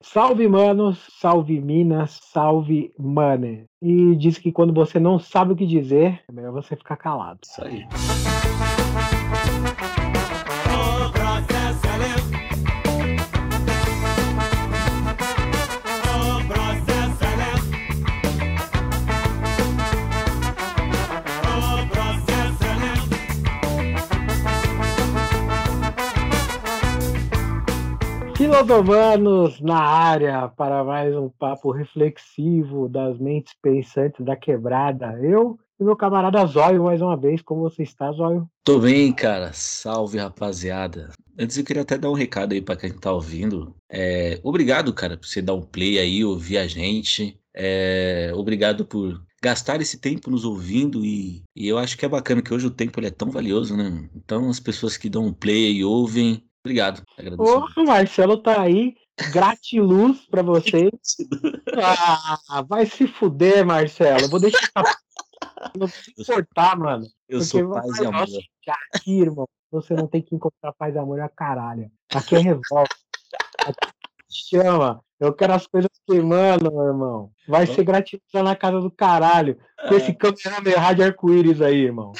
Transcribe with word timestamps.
Salve, 0.00 0.46
manos, 0.46 0.98
salve 1.18 1.60
Minas, 1.60 2.20
salve 2.22 2.92
Money. 2.98 3.64
E 3.82 4.14
diz 4.16 4.38
que 4.38 4.52
quando 4.52 4.72
você 4.72 5.00
não 5.00 5.18
sabe 5.18 5.52
o 5.52 5.56
que 5.56 5.66
dizer, 5.66 6.22
é 6.28 6.32
melhor 6.32 6.52
você 6.52 6.76
ficar 6.76 6.96
calado. 6.96 7.40
Isso 7.44 7.64
aí. 7.64 7.84
Filosofamos 28.58 29.60
na 29.60 29.78
área 29.78 30.48
para 30.48 30.82
mais 30.82 31.14
um 31.14 31.28
papo 31.28 31.70
reflexivo 31.70 32.88
das 32.88 33.16
mentes 33.16 33.54
pensantes 33.62 34.26
da 34.26 34.34
quebrada. 34.34 35.16
Eu 35.22 35.56
e 35.78 35.84
meu 35.84 35.94
camarada 35.94 36.44
Zóio, 36.44 36.82
mais 36.82 37.00
uma 37.00 37.16
vez. 37.16 37.40
Como 37.40 37.60
você 37.60 37.84
está, 37.84 38.10
Zóio? 38.10 38.50
Tô 38.64 38.80
bem, 38.80 39.12
cara. 39.12 39.52
Salve, 39.52 40.18
rapaziada. 40.18 41.12
Antes 41.38 41.56
eu 41.56 41.64
queria 41.64 41.82
até 41.82 41.96
dar 41.96 42.10
um 42.10 42.14
recado 42.14 42.52
aí 42.52 42.60
para 42.60 42.74
quem 42.74 42.92
tá 42.92 43.12
ouvindo. 43.12 43.76
É, 43.88 44.40
obrigado, 44.42 44.92
cara, 44.92 45.16
por 45.16 45.26
você 45.26 45.40
dar 45.40 45.54
um 45.54 45.62
play 45.62 46.00
aí, 46.00 46.24
ouvir 46.24 46.58
a 46.58 46.66
gente. 46.66 47.38
É, 47.54 48.32
obrigado 48.34 48.84
por 48.84 49.22
gastar 49.40 49.80
esse 49.80 49.98
tempo 49.98 50.30
nos 50.30 50.44
ouvindo 50.44 51.04
e, 51.04 51.44
e, 51.54 51.68
eu 51.68 51.78
acho 51.78 51.96
que 51.96 52.04
é 52.04 52.08
bacana 52.08 52.42
que 52.42 52.52
hoje 52.52 52.66
o 52.66 52.72
tempo 52.72 53.00
é 53.00 53.10
tão 53.10 53.30
valioso, 53.30 53.76
né? 53.76 54.08
Então 54.16 54.50
as 54.50 54.58
pessoas 54.58 54.96
que 54.96 55.08
dão 55.08 55.26
um 55.26 55.32
play 55.32 55.74
e 55.74 55.84
ouvem, 55.84 56.42
Obrigado. 56.64 57.02
Ô, 57.38 57.84
Marcelo 57.84 58.42
tá 58.42 58.60
aí. 58.60 58.96
Gratiluz 59.32 60.26
pra 60.26 60.42
vocês. 60.42 60.90
ah, 61.74 62.62
vai 62.62 62.86
se 62.86 63.06
fuder, 63.06 63.66
Marcelo. 63.66 64.22
Eu 64.22 64.28
vou 64.28 64.40
deixar. 64.40 64.70
Vou 65.76 65.88
se 65.88 66.12
cortar, 66.24 66.78
mano. 66.78 67.06
Eu 67.28 67.42
sou 67.42 67.70
paz 67.72 67.98
e 67.98 68.06
amor. 68.06 68.26
Aqui, 68.94 69.20
irmão. 69.20 69.48
Você 69.70 69.94
não 69.94 70.06
tem 70.06 70.22
que 70.22 70.34
encontrar 70.34 70.72
paz 70.72 70.94
e 70.94 70.98
amor, 70.98 71.18
é 71.18 71.22
a 71.22 71.28
caralho. 71.28 71.90
Aqui 72.14 72.36
é 72.36 72.38
revolta. 72.38 72.96
Aqui 73.60 73.97
chama. 74.30 75.02
Eu 75.20 75.32
quero 75.32 75.52
as 75.52 75.66
coisas 75.66 75.90
queimando, 76.06 76.70
meu 76.70 76.86
irmão. 76.86 77.30
Vai 77.48 77.66
ser 77.66 77.82
gratidão 77.82 78.44
na 78.44 78.54
casa 78.54 78.80
do 78.80 78.90
caralho. 78.90 79.58
Com 79.88 79.94
esse 79.94 80.14
câmera 80.14 80.78
rádio 80.78 81.04
arco-íris 81.04 81.60
aí, 81.60 81.82
irmão. 81.86 82.12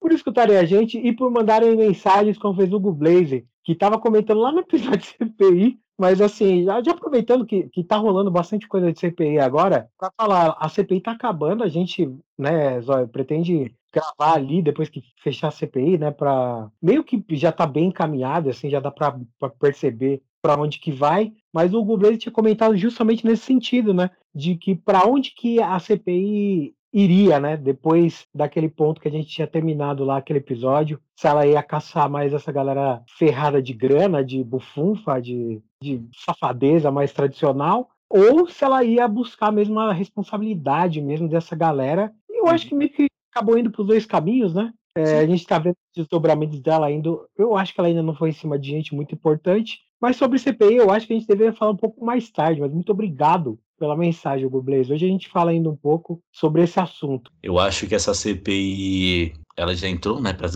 por 0.00 0.12
escutarem 0.12 0.56
a 0.56 0.64
gente 0.64 0.96
e 0.96 1.12
por 1.12 1.28
mandarem 1.30 1.76
mensagens 1.76 2.38
como 2.38 2.54
fez 2.54 2.68
o 2.68 2.78
Google 2.78 2.92
Blazer, 2.92 3.44
que 3.64 3.74
tava 3.74 3.98
comentando 3.98 4.40
lá 4.40 4.52
no 4.52 4.60
episódio 4.60 4.98
de 4.98 5.06
CPI. 5.06 5.78
Mas 6.00 6.18
assim, 6.18 6.64
já, 6.64 6.82
já 6.82 6.92
aproveitando 6.92 7.44
que, 7.44 7.68
que 7.68 7.84
tá 7.84 7.98
rolando 7.98 8.30
bastante 8.30 8.66
coisa 8.66 8.90
de 8.90 8.98
CPI 8.98 9.38
agora, 9.38 9.90
para 9.98 10.10
falar, 10.16 10.56
a 10.58 10.66
CPI 10.66 11.02
tá 11.02 11.12
acabando, 11.12 11.62
a 11.62 11.68
gente, 11.68 12.10
né, 12.38 12.80
Zóio, 12.80 13.06
pretende 13.06 13.76
gravar 13.92 14.36
ali 14.36 14.62
depois 14.62 14.88
que 14.88 15.02
fechar 15.22 15.48
a 15.48 15.50
CPI, 15.50 15.98
né, 15.98 16.10
para 16.10 16.70
meio 16.80 17.04
que 17.04 17.22
já 17.32 17.52
tá 17.52 17.66
bem 17.66 17.88
encaminhado, 17.88 18.48
assim, 18.48 18.70
já 18.70 18.80
dá 18.80 18.90
para 18.90 19.14
perceber 19.60 20.22
para 20.40 20.58
onde 20.58 20.78
que 20.78 20.90
vai, 20.90 21.34
mas 21.52 21.74
o 21.74 21.84
Google 21.84 22.16
tinha 22.16 22.32
comentado 22.32 22.74
justamente 22.78 23.26
nesse 23.26 23.42
sentido, 23.42 23.92
né, 23.92 24.10
de 24.34 24.56
que 24.56 24.74
para 24.74 25.06
onde 25.06 25.32
que 25.34 25.60
a 25.60 25.78
CPI 25.78 26.74
iria, 26.92 27.38
né, 27.38 27.56
depois 27.56 28.26
daquele 28.34 28.68
ponto 28.68 29.00
que 29.00 29.08
a 29.08 29.10
gente 29.10 29.28
tinha 29.28 29.46
terminado 29.46 30.04
lá 30.04 30.16
aquele 30.16 30.40
episódio, 30.40 31.00
se 31.14 31.26
ela 31.26 31.46
ia 31.46 31.62
caçar 31.62 32.10
mais 32.10 32.32
essa 32.32 32.50
galera 32.50 33.02
ferrada 33.18 33.62
de 33.62 33.72
grana, 33.72 34.24
de 34.24 34.42
bufunfa, 34.42 35.20
de, 35.20 35.62
de 35.82 36.02
safadeza 36.14 36.90
mais 36.90 37.12
tradicional, 37.12 37.90
ou 38.08 38.48
se 38.48 38.64
ela 38.64 38.82
ia 38.82 39.06
buscar 39.06 39.52
mesmo 39.52 39.78
a 39.78 39.92
responsabilidade 39.92 41.00
mesmo 41.00 41.28
dessa 41.28 41.54
galera. 41.54 42.12
E 42.28 42.40
eu 42.40 42.48
acho 42.48 42.66
que 42.66 42.74
meio 42.74 42.90
que 42.90 43.06
acabou 43.32 43.56
indo 43.56 43.70
para 43.70 43.82
os 43.82 43.86
dois 43.86 44.04
caminhos, 44.04 44.52
né? 44.52 44.72
É, 44.96 45.20
a 45.20 45.26
gente 45.26 45.40
está 45.40 45.58
vendo 45.58 45.74
os 45.74 46.02
desdobramentos 46.02 46.60
dela 46.60 46.86
ainda. 46.86 47.08
Eu 47.38 47.56
acho 47.56 47.72
que 47.72 47.80
ela 47.80 47.88
ainda 47.88 48.02
não 48.02 48.14
foi 48.14 48.30
em 48.30 48.32
cima 48.32 48.58
de 48.58 48.70
gente 48.70 48.94
muito 48.94 49.14
importante. 49.14 49.78
Mas 50.00 50.16
sobre 50.16 50.38
CPI, 50.38 50.76
eu 50.76 50.90
acho 50.90 51.06
que 51.06 51.12
a 51.12 51.16
gente 51.16 51.28
deveria 51.28 51.52
falar 51.52 51.70
um 51.70 51.76
pouco 51.76 52.04
mais 52.04 52.28
tarde. 52.30 52.60
Mas 52.60 52.72
muito 52.72 52.90
obrigado 52.90 53.58
pela 53.80 53.96
mensagem, 53.96 54.46
Blaze. 54.46 54.92
Hoje 54.92 55.06
a 55.06 55.08
gente 55.08 55.30
fala 55.30 55.52
ainda 55.52 55.70
um 55.70 55.76
pouco 55.76 56.22
sobre 56.30 56.62
esse 56.62 56.78
assunto. 56.78 57.32
Eu 57.42 57.58
acho 57.58 57.86
que 57.86 57.94
essa 57.94 58.12
CPI 58.12 59.32
ela 59.56 59.74
já 59.74 59.88
entrou 59.88 60.20
né, 60.20 60.32
para 60.32 60.48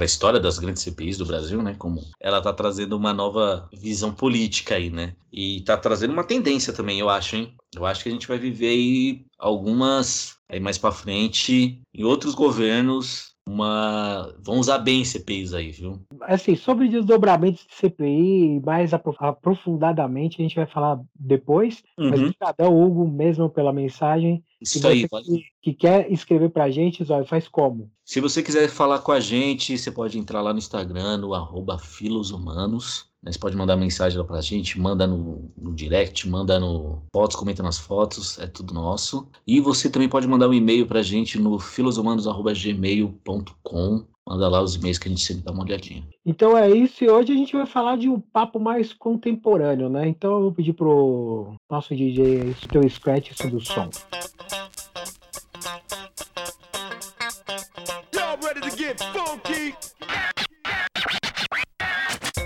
a 0.00 0.04
história 0.04 0.38
das 0.38 0.58
grandes 0.58 0.82
CPIs 0.82 1.18
do 1.18 1.26
Brasil, 1.26 1.62
né? 1.62 1.74
Como 1.78 2.00
ela 2.20 2.38
está 2.38 2.52
trazendo 2.52 2.96
uma 2.96 3.12
nova 3.12 3.68
visão 3.72 4.12
política 4.12 4.76
aí, 4.76 4.90
né? 4.90 5.14
E 5.32 5.58
está 5.58 5.76
trazendo 5.76 6.12
uma 6.12 6.24
tendência 6.24 6.72
também, 6.72 7.00
eu 7.00 7.08
acho, 7.08 7.36
hein? 7.36 7.54
Eu 7.74 7.84
acho 7.84 8.02
que 8.02 8.08
a 8.08 8.12
gente 8.12 8.28
vai 8.28 8.38
viver 8.38 8.68
aí 8.68 9.24
algumas 9.38 10.36
aí 10.48 10.60
mais 10.60 10.78
para 10.78 10.92
frente 10.92 11.80
em 11.94 12.04
outros 12.04 12.34
governos 12.34 13.31
uma. 13.46 14.34
Vão 14.40 14.58
usar 14.58 14.78
bem 14.78 15.04
CPIs 15.04 15.52
aí, 15.52 15.70
viu? 15.70 16.00
Assim, 16.22 16.54
sobre 16.56 16.88
desdobramentos 16.88 17.66
de 17.66 17.74
CPI, 17.74 18.60
mais 18.64 18.92
aprofundadamente, 18.94 20.40
a 20.40 20.42
gente 20.42 20.56
vai 20.56 20.66
falar 20.66 21.00
depois. 21.14 21.82
Uhum. 21.98 22.10
Mas 22.10 22.20
obrigadão, 22.20 22.82
Hugo, 22.82 23.08
mesmo 23.08 23.50
pela 23.50 23.72
mensagem. 23.72 24.44
Isso 24.60 24.86
aí, 24.86 25.08
que, 25.08 25.44
que, 25.60 25.74
quer 25.74 26.10
escrever 26.12 26.50
pra 26.50 26.70
gente, 26.70 27.04
Zóio, 27.04 27.26
faz 27.26 27.48
como? 27.48 27.90
Se 28.04 28.20
você 28.20 28.42
quiser 28.42 28.68
falar 28.68 29.00
com 29.00 29.10
a 29.10 29.20
gente, 29.20 29.76
você 29.76 29.90
pode 29.90 30.18
entrar 30.18 30.40
lá 30.40 30.52
no 30.52 30.58
Instagram, 30.58 31.16
no 31.16 31.34
arroba. 31.34 31.78
Né? 33.22 33.30
Você 33.30 33.38
pode 33.38 33.56
mandar 33.56 33.76
mensagem 33.76 34.18
lá 34.18 34.24
pra 34.24 34.40
gente, 34.40 34.80
manda 34.80 35.06
no, 35.06 35.48
no, 35.56 35.72
direct, 35.72 36.28
manda 36.28 36.58
no 36.58 37.02
fotos, 37.14 37.36
comenta 37.36 37.62
nas 37.62 37.78
fotos, 37.78 38.36
é 38.38 38.46
tudo 38.46 38.74
nosso. 38.74 39.28
E 39.46 39.60
você 39.60 39.88
também 39.88 40.08
pode 40.08 40.26
mandar 40.26 40.48
um 40.48 40.54
e-mail 40.54 40.86
pra 40.86 41.02
gente 41.02 41.38
no 41.38 41.58
filoshumanos.gmail.com. 41.58 44.04
Manda 44.28 44.48
lá 44.48 44.62
os 44.62 44.76
e-mails 44.76 44.98
que 44.98 45.08
a 45.08 45.10
gente 45.10 45.24
sempre 45.24 45.42
dá 45.42 45.50
uma 45.52 45.64
olhadinha. 45.64 46.06
Então 46.24 46.56
é 46.56 46.70
isso, 46.70 47.02
e 47.02 47.10
hoje 47.10 47.32
a 47.32 47.36
gente 47.36 47.56
vai 47.56 47.66
falar 47.66 47.96
de 47.96 48.08
um 48.08 48.20
papo 48.20 48.60
mais 48.60 48.92
contemporâneo, 48.92 49.88
né? 49.88 50.06
Então 50.08 50.34
eu 50.34 50.42
vou 50.42 50.52
pedir 50.52 50.74
pro 50.74 51.56
nosso 51.68 51.92
DJ 51.94 52.54
ter 52.70 52.78
o 52.78 52.88
scratch 52.88 53.32
do 53.50 53.60
som. 53.60 53.90
ready 58.42 58.60
to 58.60 58.76
get 58.76 58.98
funky? 58.98 59.51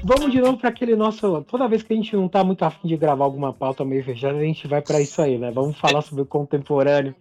Vamos 0.07 0.31
de 0.31 0.41
novo 0.41 0.57
para 0.57 0.69
aquele 0.69 0.95
nosso. 0.95 1.43
Toda 1.51 1.67
vez 1.67 1.83
que 1.83 1.93
a 1.93 1.97
gente 1.97 2.15
não 2.15 2.29
tá 2.29 2.45
muito 2.45 2.65
afim 2.65 2.87
de 2.87 2.97
gravar 2.97 3.25
alguma 3.25 3.53
pauta 3.53 3.85
meio 3.85 4.05
fechada, 4.05 4.39
a 4.39 4.41
gente 4.41 4.69
vai 4.69 4.81
para 4.81 5.01
isso 5.01 5.21
aí, 5.21 5.37
né? 5.37 5.51
Vamos 5.51 5.77
falar 5.77 6.01
sobre 6.01 6.23
o 6.23 6.27
contemporâneo. 6.27 7.13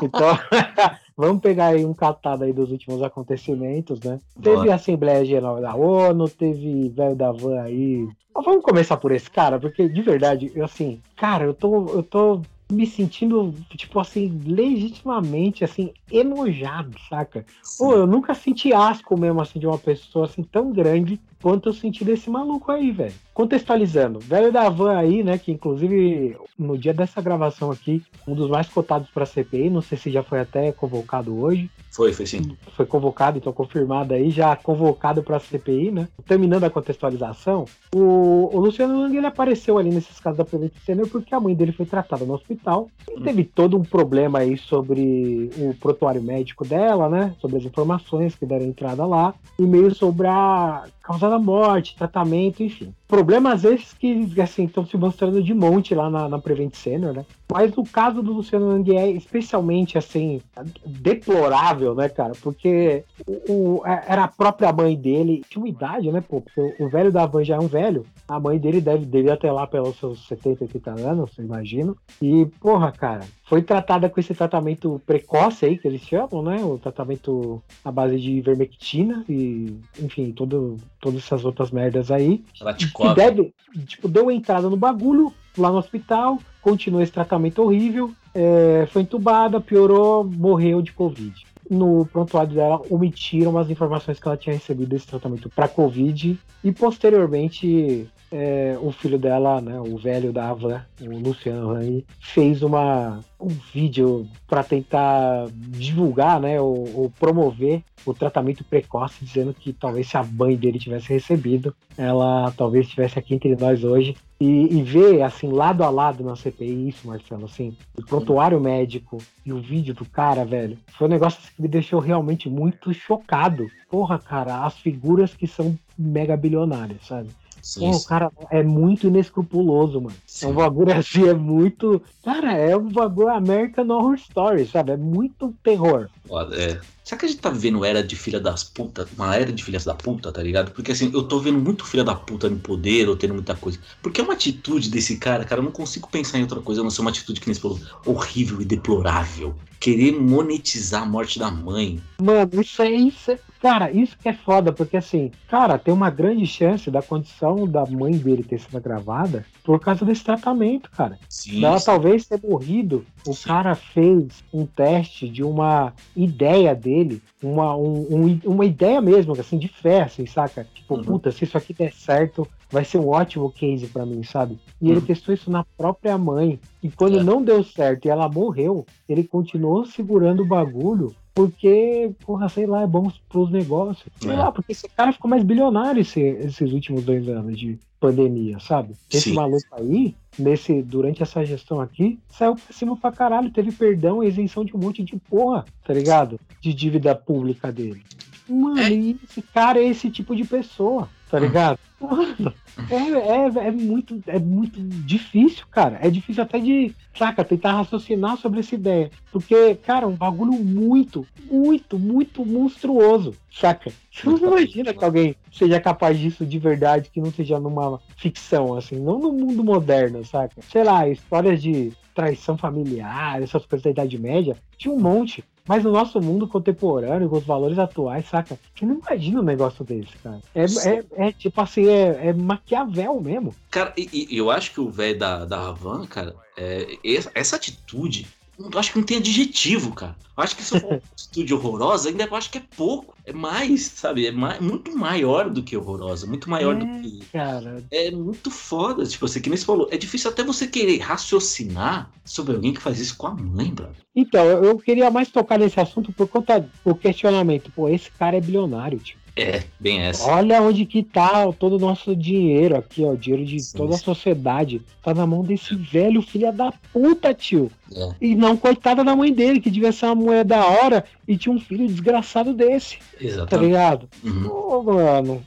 Então, 0.00 0.38
vamos 1.14 1.42
pegar 1.42 1.66
aí 1.66 1.84
um 1.84 1.92
catado 1.92 2.44
aí 2.44 2.52
dos 2.54 2.70
últimos 2.70 3.02
acontecimentos, 3.02 4.00
né? 4.00 4.18
Boa. 4.34 4.56
Teve 4.56 4.72
a 4.72 4.76
Assembleia 4.76 5.22
Geral 5.22 5.60
da 5.60 5.74
ONU, 5.74 6.30
teve 6.30 6.88
velho 6.88 7.14
da 7.14 7.30
Van 7.30 7.60
aí. 7.60 8.08
Mas 8.34 8.44
vamos 8.46 8.64
começar 8.64 8.96
por 8.96 9.12
esse 9.12 9.30
cara, 9.30 9.60
porque 9.60 9.86
de 9.86 10.00
verdade, 10.00 10.50
eu 10.54 10.64
assim, 10.64 10.98
cara, 11.16 11.44
eu 11.44 11.52
tô, 11.52 11.88
eu 11.90 12.02
tô 12.02 12.40
me 12.72 12.86
sentindo, 12.86 13.52
tipo 13.76 14.00
assim, 14.00 14.40
legitimamente, 14.46 15.62
assim, 15.62 15.92
enojado, 16.10 16.96
saca? 17.06 17.44
Pô, 17.76 17.92
eu 17.92 18.06
nunca 18.06 18.32
senti 18.32 18.72
asco 18.72 19.18
mesmo, 19.18 19.42
assim, 19.42 19.58
de 19.58 19.66
uma 19.66 19.76
pessoa, 19.76 20.24
assim, 20.24 20.42
tão 20.42 20.72
grande 20.72 21.20
quanto 21.42 21.68
eu 21.68 21.72
senti 21.72 22.04
desse 22.04 22.28
maluco 22.30 22.70
aí, 22.70 22.90
velho. 22.90 23.14
Contextualizando, 23.32 24.18
velho 24.18 24.52
da 24.52 24.68
van 24.68 24.96
aí, 24.96 25.22
né, 25.22 25.38
que 25.38 25.50
inclusive 25.50 26.36
no 26.58 26.76
dia 26.76 26.92
dessa 26.92 27.22
gravação 27.22 27.70
aqui, 27.70 28.02
um 28.28 28.34
dos 28.34 28.50
mais 28.50 28.68
cotados 28.68 29.08
para 29.08 29.24
CPI, 29.24 29.70
não 29.70 29.80
sei 29.80 29.96
se 29.96 30.10
já 30.10 30.22
foi 30.22 30.40
até 30.40 30.70
convocado 30.72 31.40
hoje. 31.40 31.70
Foi, 31.90 32.12
foi 32.12 32.26
sim. 32.26 32.56
Foi 32.76 32.84
convocado, 32.84 33.38
então 33.38 33.52
confirmado 33.52 34.12
aí, 34.12 34.30
já 34.30 34.54
convocado 34.54 35.22
para 35.22 35.40
CPI, 35.40 35.90
né? 35.90 36.08
Terminando 36.26 36.64
a 36.64 36.70
contextualização, 36.70 37.64
o, 37.94 38.50
o 38.52 38.60
Luciano 38.60 39.00
Lang 39.00 39.16
ele 39.16 39.26
apareceu 39.26 39.78
ali 39.78 39.90
nesses 39.90 40.20
casos 40.20 40.38
da 40.38 40.44
Prevent 40.44 40.72
Senior 40.84 41.08
porque 41.08 41.34
a 41.34 41.40
mãe 41.40 41.54
dele 41.54 41.72
foi 41.72 41.86
tratada 41.86 42.24
no 42.24 42.34
hospital 42.34 42.88
e 43.10 43.18
hum. 43.18 43.22
teve 43.22 43.44
todo 43.44 43.76
um 43.76 43.82
problema 43.82 44.40
aí 44.40 44.56
sobre 44.56 45.50
o 45.56 45.74
protuário 45.74 46.22
médico 46.22 46.64
dela, 46.64 47.08
né? 47.08 47.34
Sobre 47.40 47.56
as 47.56 47.64
informações 47.64 48.34
que 48.34 48.44
deram 48.44 48.66
entrada 48.66 49.06
lá 49.06 49.34
e 49.58 49.62
meio 49.62 49.94
sobre 49.94 50.26
a 50.26 50.84
causa 51.02 51.28
morte, 51.38 51.94
tratamento, 51.96 52.62
enfim. 52.62 52.94
Problemas 53.10 53.64
esses 53.64 53.92
que, 53.92 54.40
assim, 54.40 54.66
estão 54.66 54.86
se 54.86 54.96
mostrando 54.96 55.42
de 55.42 55.52
monte 55.52 55.96
lá 55.96 56.08
na, 56.08 56.28
na 56.28 56.38
Prevent 56.38 56.74
Senior, 56.76 57.12
né? 57.12 57.26
Mas 57.50 57.76
o 57.76 57.82
caso 57.82 58.22
do 58.22 58.32
Luciano 58.32 58.68
Lang 58.68 58.96
é 58.96 59.10
especialmente, 59.10 59.98
assim, 59.98 60.40
deplorável, 60.86 61.92
né, 61.92 62.08
cara? 62.08 62.34
Porque 62.40 63.02
o, 63.26 63.80
o, 63.80 63.82
é, 63.84 64.04
era 64.06 64.24
a 64.24 64.28
própria 64.28 64.72
mãe 64.72 64.94
dele, 64.94 65.42
tinha 65.50 65.60
uma 65.60 65.68
idade, 65.68 66.12
né, 66.12 66.20
pô? 66.20 66.40
Porque 66.40 66.60
o, 66.60 66.86
o 66.86 66.88
velho 66.88 67.10
da 67.10 67.26
Van 67.26 67.42
já 67.42 67.56
é 67.56 67.58
um 67.58 67.66
velho. 67.66 68.06
A 68.28 68.38
mãe 68.38 68.58
dele 68.58 68.80
deve, 68.80 69.04
devia 69.04 69.36
ter 69.36 69.50
lá 69.50 69.66
pelos 69.66 69.98
seus 69.98 70.28
70, 70.28 70.62
80 70.62 70.90
anos, 70.92 71.30
eu 71.36 71.44
imagino. 71.44 71.96
E, 72.22 72.46
porra, 72.60 72.92
cara, 72.92 73.24
foi 73.50 73.62
tratada 73.62 74.08
com 74.08 74.20
esse 74.20 74.32
tratamento 74.32 75.02
precoce 75.04 75.66
aí, 75.66 75.76
que 75.76 75.88
eles 75.88 76.02
chamam, 76.02 76.40
né? 76.40 76.62
O 76.62 76.78
tratamento 76.78 77.60
à 77.84 77.90
base 77.90 78.20
de 78.20 78.30
ivermectina 78.30 79.24
e, 79.28 79.76
enfim, 79.98 80.30
todo, 80.30 80.76
todas 81.00 81.24
essas 81.24 81.44
outras 81.44 81.72
merdas 81.72 82.12
aí. 82.12 82.44
Ela 82.60 82.72
te 82.74 82.92
que 83.00 83.14
deve, 83.14 83.54
tipo, 83.86 84.08
deu 84.08 84.30
entrada 84.30 84.68
no 84.68 84.76
bagulho 84.76 85.32
lá 85.56 85.70
no 85.70 85.78
hospital, 85.78 86.38
continuou 86.60 87.02
esse 87.02 87.12
tratamento 87.12 87.62
horrível, 87.62 88.12
é, 88.34 88.86
foi 88.90 89.02
entubada, 89.02 89.60
piorou, 89.60 90.24
morreu 90.24 90.82
de 90.82 90.92
Covid. 90.92 91.34
No 91.68 92.04
prontuário 92.06 92.54
dela, 92.54 92.82
omitiram 92.90 93.56
as 93.56 93.70
informações 93.70 94.18
que 94.18 94.26
ela 94.26 94.36
tinha 94.36 94.54
recebido 94.54 94.88
desse 94.88 95.06
tratamento 95.06 95.48
para 95.48 95.68
Covid 95.68 96.38
e 96.64 96.72
posteriormente 96.72 98.08
é, 98.30 98.78
o 98.80 98.92
filho 98.92 99.18
dela, 99.18 99.60
né, 99.60 99.80
o 99.80 99.96
velho 99.98 100.32
da 100.32 100.50
Avan, 100.50 100.84
o 101.00 101.18
Luciano 101.18 101.72
Rani, 101.72 102.06
fez 102.20 102.62
uma, 102.62 103.20
um 103.40 103.48
vídeo 103.48 104.26
para 104.46 104.62
tentar 104.62 105.46
divulgar, 105.52 106.40
né, 106.40 106.60
ou, 106.60 106.88
ou, 106.94 107.10
promover 107.10 107.82
o 108.06 108.14
tratamento 108.14 108.64
precoce, 108.64 109.24
dizendo 109.24 109.52
que 109.52 109.72
talvez 109.72 110.08
se 110.08 110.16
a 110.16 110.22
mãe 110.22 110.56
dele 110.56 110.78
tivesse 110.78 111.12
recebido, 111.12 111.74
ela 111.98 112.52
talvez 112.56 112.86
estivesse 112.86 113.18
aqui 113.18 113.34
entre 113.34 113.54
nós 113.56 113.82
hoje. 113.84 114.16
E, 114.40 114.74
e 114.74 114.82
ver, 114.82 115.20
assim, 115.20 115.48
lado 115.48 115.84
a 115.84 115.90
lado 115.90 116.24
na 116.24 116.34
CPI, 116.34 116.88
isso, 116.88 117.06
Marcelo, 117.06 117.44
assim, 117.44 117.76
o 117.98 118.02
prontuário 118.02 118.58
médico 118.58 119.18
e 119.44 119.52
o 119.52 119.60
vídeo 119.60 119.92
do 119.92 120.06
cara, 120.06 120.46
velho, 120.46 120.78
foi 120.96 121.08
um 121.08 121.10
negócio 121.10 121.38
que 121.54 121.60
me 121.60 121.68
deixou 121.68 122.00
realmente 122.00 122.48
muito 122.48 122.94
chocado. 122.94 123.66
Porra, 123.90 124.18
cara, 124.18 124.64
as 124.64 124.78
figuras 124.78 125.34
que 125.34 125.46
são 125.46 125.78
mega 125.98 126.38
bilionárias, 126.38 127.06
sabe? 127.06 127.28
Sim, 127.62 127.90
Pô, 127.90 127.96
o 127.96 128.04
cara 128.04 128.32
é 128.50 128.62
muito 128.62 129.06
inescrupuloso, 129.06 130.00
mano. 130.00 130.16
Sim. 130.26 130.46
É 130.46 130.48
um 130.48 130.54
bagulho 130.54 130.92
assim, 130.96 131.28
é 131.28 131.34
muito. 131.34 132.02
Cara, 132.24 132.52
é 132.52 132.76
um 132.76 132.88
bagulho 132.88 133.28
American 133.28 133.88
Horror 133.88 134.14
Story, 134.14 134.66
sabe? 134.66 134.92
É 134.92 134.96
muito 134.96 135.54
terror. 135.62 136.08
É. 136.52 136.80
Será 137.10 137.18
que 137.18 137.26
a 137.26 137.28
gente 137.28 137.40
tá 137.40 137.50
vivendo 137.50 137.84
era 137.84 138.04
de 138.04 138.14
filha 138.14 138.38
das 138.38 138.62
putas? 138.62 139.08
Uma 139.18 139.34
era 139.34 139.50
de 139.50 139.64
filhas 139.64 139.84
da 139.84 139.96
puta, 139.96 140.30
tá 140.30 140.40
ligado? 140.40 140.70
Porque 140.70 140.92
assim, 140.92 141.10
eu 141.12 141.24
tô 141.24 141.40
vendo 141.40 141.58
muito 141.58 141.84
filha 141.84 142.04
da 142.04 142.14
puta 142.14 142.48
no 142.48 142.56
poder 142.56 143.08
ou 143.08 143.16
tendo 143.16 143.34
muita 143.34 143.56
coisa. 143.56 143.80
Porque 144.00 144.20
é 144.20 144.24
uma 144.24 144.34
atitude 144.34 144.88
desse 144.88 145.16
cara, 145.16 145.44
cara, 145.44 145.60
eu 145.60 145.64
não 145.64 145.72
consigo 145.72 146.08
pensar 146.08 146.38
em 146.38 146.42
outra 146.42 146.60
coisa, 146.60 146.82
a 146.82 146.84
não 146.84 146.90
ser 146.90 147.00
uma 147.00 147.10
atitude 147.10 147.40
que 147.40 147.48
nem 147.48 147.58
falou, 147.58 147.80
horrível 148.06 148.62
e 148.62 148.64
deplorável. 148.64 149.56
Querer 149.80 150.12
monetizar 150.12 151.02
a 151.02 151.06
morte 151.06 151.36
da 151.36 151.50
mãe. 151.50 152.00
Mano, 152.22 152.60
isso 152.60 152.80
é 152.80 152.92
isso. 152.92 153.36
Cara, 153.60 153.90
isso 153.90 154.16
que 154.16 154.28
é 154.28 154.32
foda, 154.32 154.72
porque 154.72 154.96
assim, 154.96 155.32
cara, 155.48 155.78
tem 155.78 155.92
uma 155.92 156.10
grande 156.10 156.46
chance 156.46 156.90
da 156.90 157.02
condição 157.02 157.66
da 157.66 157.84
mãe 157.86 158.12
dele 158.16 158.42
ter 158.42 158.58
sido 158.60 158.76
agravada 158.76 159.44
por 159.64 159.78
causa 159.78 160.04
desse 160.04 160.24
tratamento, 160.24 160.90
cara. 160.90 161.18
Sim, 161.28 161.64
Ela 161.64 161.78
sim. 161.78 161.86
talvez 161.86 162.26
ter 162.26 162.40
morrido. 162.42 163.04
O 163.26 163.36
cara 163.36 163.74
fez 163.74 164.42
um 164.52 164.64
teste 164.64 165.28
de 165.28 165.42
uma 165.42 165.92
ideia 166.16 166.74
dele, 166.74 167.22
uma, 167.42 167.76
um, 167.76 168.06
um, 168.10 168.40
uma 168.44 168.64
ideia 168.64 169.00
mesmo, 169.00 169.32
assim, 169.38 169.58
de 169.58 169.68
fé, 169.68 170.02
assim, 170.02 170.26
saca? 170.26 170.66
Tipo, 170.74 170.94
uhum. 170.94 171.02
puta, 171.02 171.30
se 171.30 171.44
isso 171.44 171.56
aqui 171.56 171.74
der 171.74 171.92
certo, 171.92 172.46
vai 172.70 172.84
ser 172.84 172.98
um 172.98 173.08
ótimo 173.08 173.50
case 173.50 173.86
para 173.86 174.06
mim, 174.06 174.22
sabe? 174.22 174.58
E 174.80 174.86
uhum. 174.86 174.92
ele 174.92 175.00
testou 175.02 175.34
isso 175.34 175.50
na 175.50 175.64
própria 175.76 176.16
mãe. 176.16 176.58
E 176.82 176.90
quando 176.90 177.18
é. 177.18 177.22
não 177.22 177.42
deu 177.42 177.62
certo 177.62 178.06
e 178.06 178.08
ela 178.08 178.28
morreu, 178.28 178.86
ele 179.08 179.24
continuou 179.24 179.84
segurando 179.84 180.42
o 180.42 180.48
bagulho 180.48 181.14
porque, 181.34 182.10
porra, 182.26 182.48
sei 182.48 182.66
lá, 182.66 182.82
é 182.82 182.86
bom 182.86 183.10
pros 183.28 183.50
negócios. 183.50 184.12
Sei 184.20 184.32
é. 184.32 184.36
lá, 184.36 184.52
porque 184.52 184.72
esse 184.72 184.88
cara 184.88 185.12
ficou 185.12 185.30
mais 185.30 185.42
bilionário 185.42 186.00
esse, 186.00 186.20
esses 186.20 186.72
últimos 186.72 187.04
dois 187.04 187.28
anos 187.28 187.58
de 187.58 187.78
pandemia, 188.00 188.58
sabe? 188.58 188.94
Esse 189.12 189.30
Sim. 189.30 189.34
maluco 189.34 189.66
aí, 189.72 190.16
nesse, 190.38 190.82
durante 190.82 191.22
essa 191.22 191.44
gestão 191.44 191.80
aqui, 191.80 192.18
saiu 192.28 192.56
pra 192.56 192.74
cima 192.74 192.96
pra 192.96 193.12
caralho, 193.12 193.50
teve 193.50 193.70
perdão 193.70 194.24
e 194.24 194.28
isenção 194.28 194.64
de 194.64 194.74
um 194.74 194.80
monte 194.80 195.04
de 195.04 195.16
porra, 195.16 195.66
tá 195.84 195.92
ligado? 195.92 196.40
De 196.60 196.72
dívida 196.72 197.14
pública 197.14 197.70
dele. 197.70 198.02
Mano, 198.48 198.80
é. 198.80 198.90
esse 198.92 199.42
cara 199.42 199.78
é 199.78 199.84
esse 199.84 200.10
tipo 200.10 200.34
de 200.34 200.44
pessoa, 200.44 201.08
tá 201.30 201.38
ligado? 201.38 201.78
Mano, 202.00 202.54
é, 202.88 202.94
é, 202.94 203.68
é, 203.68 203.70
muito, 203.70 204.22
é 204.26 204.38
muito 204.38 204.80
difícil, 204.80 205.66
cara. 205.70 205.98
É 206.00 206.08
difícil 206.08 206.42
até 206.42 206.58
de, 206.58 206.94
saca, 207.14 207.44
tentar 207.44 207.72
raciocinar 207.72 208.38
sobre 208.38 208.60
essa 208.60 208.74
ideia. 208.74 209.10
Porque, 209.30 209.74
cara, 209.74 210.04
é 210.04 210.08
um 210.08 210.16
bagulho 210.16 210.52
muito, 210.52 211.26
muito, 211.50 211.98
muito 211.98 212.44
monstruoso, 212.44 213.34
saca? 213.52 213.92
Você 214.10 214.26
não 214.26 214.38
imagina 214.38 214.94
que 214.94 215.04
alguém 215.04 215.36
seja 215.52 215.78
capaz 215.78 216.18
disso 216.18 216.46
de 216.46 216.58
verdade, 216.58 217.10
que 217.10 217.20
não 217.20 217.30
seja 217.30 217.60
numa 217.60 218.00
ficção, 218.16 218.74
assim, 218.74 218.98
não 218.98 219.18
no 219.18 219.30
mundo 219.30 219.62
moderno, 219.62 220.24
saca? 220.24 220.62
Sei 220.62 220.82
lá, 220.82 221.06
histórias 221.06 221.60
de 221.60 221.92
traição 222.14 222.56
familiar, 222.56 223.42
essas 223.42 223.64
coisas 223.66 223.84
da 223.84 223.90
Idade 223.90 224.18
Média, 224.18 224.56
tinha 224.76 224.92
um 224.92 224.98
monte. 224.98 225.44
Mas 225.66 225.84
no 225.84 225.92
nosso 225.92 226.20
mundo 226.20 226.48
contemporâneo, 226.48 227.28
com 227.28 227.36
os 227.36 227.44
valores 227.44 227.78
atuais, 227.78 228.28
saca? 228.28 228.58
Você 228.74 228.84
não 228.84 228.96
imagina 228.98 229.40
um 229.40 229.44
negócio 229.44 229.84
desse, 229.84 230.16
cara. 230.22 230.40
É, 230.54 230.64
é, 230.64 231.28
é 231.28 231.32
tipo 231.32 231.60
assim, 231.60 231.86
é, 231.86 232.28
é, 232.28 232.32
Maquiavel 232.32 233.20
mesmo. 233.20 233.54
Cara, 233.70 233.92
e, 233.96 234.28
e 234.30 234.36
eu 234.36 234.50
acho 234.50 234.72
que 234.72 234.80
o 234.80 234.90
velho 234.90 235.18
da, 235.18 235.44
da 235.44 235.68
Havan, 235.68 236.06
cara, 236.06 236.34
é, 236.56 236.98
essa 237.34 237.56
atitude 237.56 238.26
acho 238.74 238.92
que 238.92 238.98
não 238.98 239.06
tem 239.06 239.18
adjetivo, 239.18 239.94
cara. 239.94 240.16
Eu 240.36 240.42
acho 240.42 240.56
que 240.56 240.62
se 240.62 240.74
eu 240.74 240.80
for 240.80 240.88
uma 240.94 241.02
atitude 241.12 241.54
horrorosa, 241.54 242.08
ainda 242.08 242.28
acho 242.32 242.50
que 242.50 242.58
é 242.58 242.62
pouco. 242.76 243.14
É 243.24 243.32
mais, 243.32 243.82
sabe? 243.82 244.26
É 244.26 244.32
mais, 244.32 244.60
muito 244.60 244.96
maior 244.96 245.50
do 245.50 245.62
que 245.62 245.76
horrorosa. 245.76 246.26
Muito 246.26 246.48
maior 246.48 246.74
é, 246.74 246.78
do 246.78 246.86
que. 247.02 247.24
Cara. 247.32 247.84
É 247.90 248.10
muito 248.10 248.50
foda. 248.50 249.04
Tipo, 249.04 249.28
você 249.28 249.40
que 249.40 249.48
nem 249.48 249.56
você 249.56 249.64
falou. 249.64 249.88
É 249.90 249.96
difícil 249.96 250.30
até 250.30 250.42
você 250.42 250.66
querer 250.66 250.98
raciocinar 250.98 252.10
sobre 252.24 252.54
alguém 252.54 252.72
que 252.72 252.80
faz 252.80 252.98
isso 252.98 253.16
com 253.16 253.26
a 253.26 253.34
mãe, 253.34 253.72
brother. 253.72 253.96
Então, 254.14 254.44
eu 254.44 254.78
queria 254.78 255.10
mais 255.10 255.28
tocar 255.28 255.58
nesse 255.58 255.78
assunto 255.78 256.12
por 256.12 256.26
conta 256.26 256.68
do 256.84 256.94
questionamento. 256.94 257.70
Pô, 257.70 257.88
esse 257.88 258.10
cara 258.10 258.36
é 258.36 258.40
bilionário, 258.40 258.98
tipo. 258.98 259.19
É, 259.36 259.62
bem 259.78 260.00
essa. 260.00 260.26
Olha 260.26 260.60
onde 260.62 260.84
que 260.84 261.02
tá 261.02 261.50
todo 261.52 261.76
o 261.76 261.78
nosso 261.78 262.14
dinheiro 262.14 262.76
aqui, 262.76 263.04
ó. 263.04 263.12
O 263.12 263.16
dinheiro 263.16 263.44
de 263.44 263.60
sim, 263.60 263.76
toda 263.76 263.92
sim. 263.92 263.98
a 263.98 264.04
sociedade. 264.04 264.82
Tá 265.02 265.14
na 265.14 265.26
mão 265.26 265.42
desse 265.42 265.74
velho 265.74 266.20
filho 266.20 266.52
da 266.52 266.72
puta, 266.92 267.32
tio. 267.32 267.70
É. 267.94 268.10
E 268.20 268.34
não 268.34 268.56
coitada 268.56 269.02
da 269.02 269.16
mãe 269.16 269.32
dele, 269.32 269.60
que 269.60 269.70
devia 269.70 269.92
ser 269.92 270.06
uma 270.06 270.14
mulher 270.14 270.44
da 270.44 270.64
hora 270.64 271.04
e 271.26 271.36
tinha 271.36 271.54
um 271.54 271.60
filho 271.60 271.86
desgraçado 271.86 272.52
desse. 272.52 272.98
Exatamente. 273.20 273.50
Tá 273.50 273.56
ligado? 273.56 274.08
Uhum. 274.22 274.48
Ô, 274.48 274.82
mano, 274.82 275.42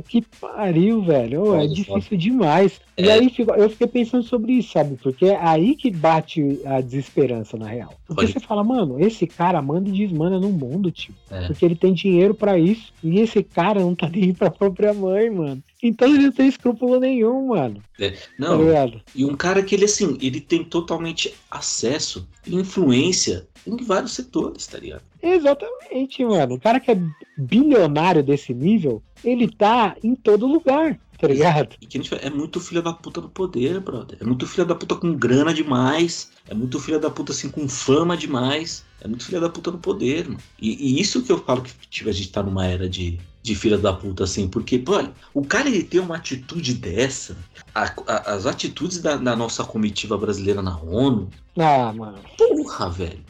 que 0.00 0.22
pariu, 0.40 1.02
velho. 1.02 1.42
Oh, 1.42 1.54
é 1.54 1.66
difícil 1.66 2.16
demais. 2.16 2.80
É. 2.96 3.04
E 3.04 3.10
aí 3.10 3.32
eu 3.58 3.70
fiquei 3.70 3.86
pensando 3.86 4.22
sobre 4.22 4.52
isso, 4.52 4.72
sabe? 4.72 4.96
Porque 5.02 5.26
é 5.26 5.36
aí 5.36 5.74
que 5.74 5.90
bate 5.90 6.60
a 6.64 6.80
desesperança, 6.80 7.56
na 7.56 7.68
real. 7.68 7.94
Porque 8.06 8.22
Pode. 8.22 8.32
você 8.32 8.40
fala, 8.40 8.64
mano, 8.64 8.98
esse 8.98 9.26
cara 9.26 9.60
manda 9.60 9.88
e 9.88 9.92
desmanda 9.92 10.38
no 10.40 10.50
mundo, 10.50 10.90
tio. 10.90 11.14
É. 11.30 11.46
Porque 11.46 11.64
ele 11.64 11.76
tem 11.76 11.92
dinheiro 11.92 12.34
para 12.34 12.58
isso. 12.58 12.92
E 13.02 13.20
esse 13.20 13.42
cara 13.42 13.80
não 13.80 13.94
tá 13.94 14.08
nem 14.12 14.32
pra 14.32 14.50
própria 14.50 14.94
mãe, 14.94 15.30
mano. 15.30 15.62
Então 15.82 16.08
ele 16.08 16.24
não 16.24 16.32
tem 16.32 16.48
escrúpulo 16.48 16.98
nenhum, 16.98 17.48
mano. 17.48 17.82
É, 18.00 18.14
não, 18.38 18.58
tá 18.72 19.00
e 19.14 19.24
um 19.24 19.36
cara 19.36 19.62
que 19.62 19.74
ele, 19.74 19.84
assim, 19.84 20.16
ele 20.20 20.40
tem 20.40 20.64
totalmente 20.64 21.34
acesso 21.50 22.26
e 22.46 22.54
influência 22.54 23.46
em 23.66 23.76
vários 23.76 24.12
setores, 24.12 24.66
tá 24.66 24.78
ligado? 24.78 25.02
Exatamente, 25.34 26.24
mano. 26.24 26.54
O 26.54 26.60
cara 26.60 26.78
que 26.78 26.90
é 26.90 27.00
bilionário 27.36 28.22
desse 28.22 28.54
nível, 28.54 29.02
ele 29.24 29.48
tá 29.48 29.96
em 30.02 30.14
todo 30.14 30.46
lugar, 30.46 30.98
tá 31.18 31.26
ligado? 31.26 31.76
E 31.80 31.86
que 31.86 32.00
é 32.20 32.30
muito 32.30 32.60
filha 32.60 32.82
da 32.82 32.92
puta 32.92 33.20
do 33.20 33.28
poder, 33.28 33.80
brother. 33.80 34.18
É 34.20 34.24
muito 34.24 34.46
filha 34.46 34.64
da 34.64 34.74
puta 34.74 34.94
com 34.94 35.14
grana 35.14 35.52
demais. 35.52 36.30
É 36.48 36.54
muito 36.54 36.78
filha 36.78 36.98
da 36.98 37.10
puta, 37.10 37.32
assim, 37.32 37.48
com 37.48 37.68
fama 37.68 38.16
demais. 38.16 38.84
É 39.00 39.08
muito 39.08 39.24
filha 39.24 39.40
da 39.40 39.48
puta 39.48 39.70
no 39.70 39.78
poder, 39.78 40.26
mano. 40.26 40.40
E, 40.60 40.70
e 40.70 41.00
isso 41.00 41.22
que 41.22 41.32
eu 41.32 41.38
falo 41.38 41.62
que 41.62 41.72
tipo, 41.88 42.08
a 42.08 42.12
gente 42.12 42.30
tá 42.30 42.42
numa 42.42 42.66
era 42.66 42.88
de, 42.88 43.18
de 43.42 43.54
filha 43.54 43.76
da 43.76 43.92
puta, 43.92 44.24
assim, 44.24 44.48
porque, 44.48 44.78
pô, 44.78 44.94
o 45.34 45.44
cara 45.44 45.68
ele 45.68 45.82
tem 45.82 46.00
uma 46.00 46.16
atitude 46.16 46.74
dessa, 46.74 47.36
a, 47.74 47.84
a, 48.06 48.34
as 48.34 48.46
atitudes 48.46 48.98
da, 48.98 49.16
da, 49.16 49.36
nossa 49.36 49.62
comitiva 49.64 50.16
brasileira 50.16 50.62
na 50.62 50.76
ONU. 50.78 51.28
Ah, 51.58 51.92
mano. 51.92 52.18
Porra, 52.36 52.90
velho. 52.90 53.24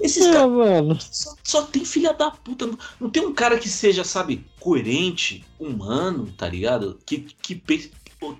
Esses 0.00 0.26
é, 0.26 0.32
caras 0.32 0.50
mano. 0.50 0.98
Só, 1.00 1.34
só, 1.42 1.62
tem 1.62 1.84
filha 1.84 2.12
da 2.12 2.30
puta. 2.30 2.66
Não, 2.66 2.78
não, 3.00 3.10
tem 3.10 3.24
um 3.24 3.32
cara 3.32 3.58
que 3.58 3.68
seja, 3.68 4.04
sabe, 4.04 4.44
coerente, 4.60 5.44
humano, 5.58 6.32
tá 6.36 6.48
ligado? 6.48 6.98
Que, 7.04 7.26
que 7.42 7.54
pense. 7.54 7.90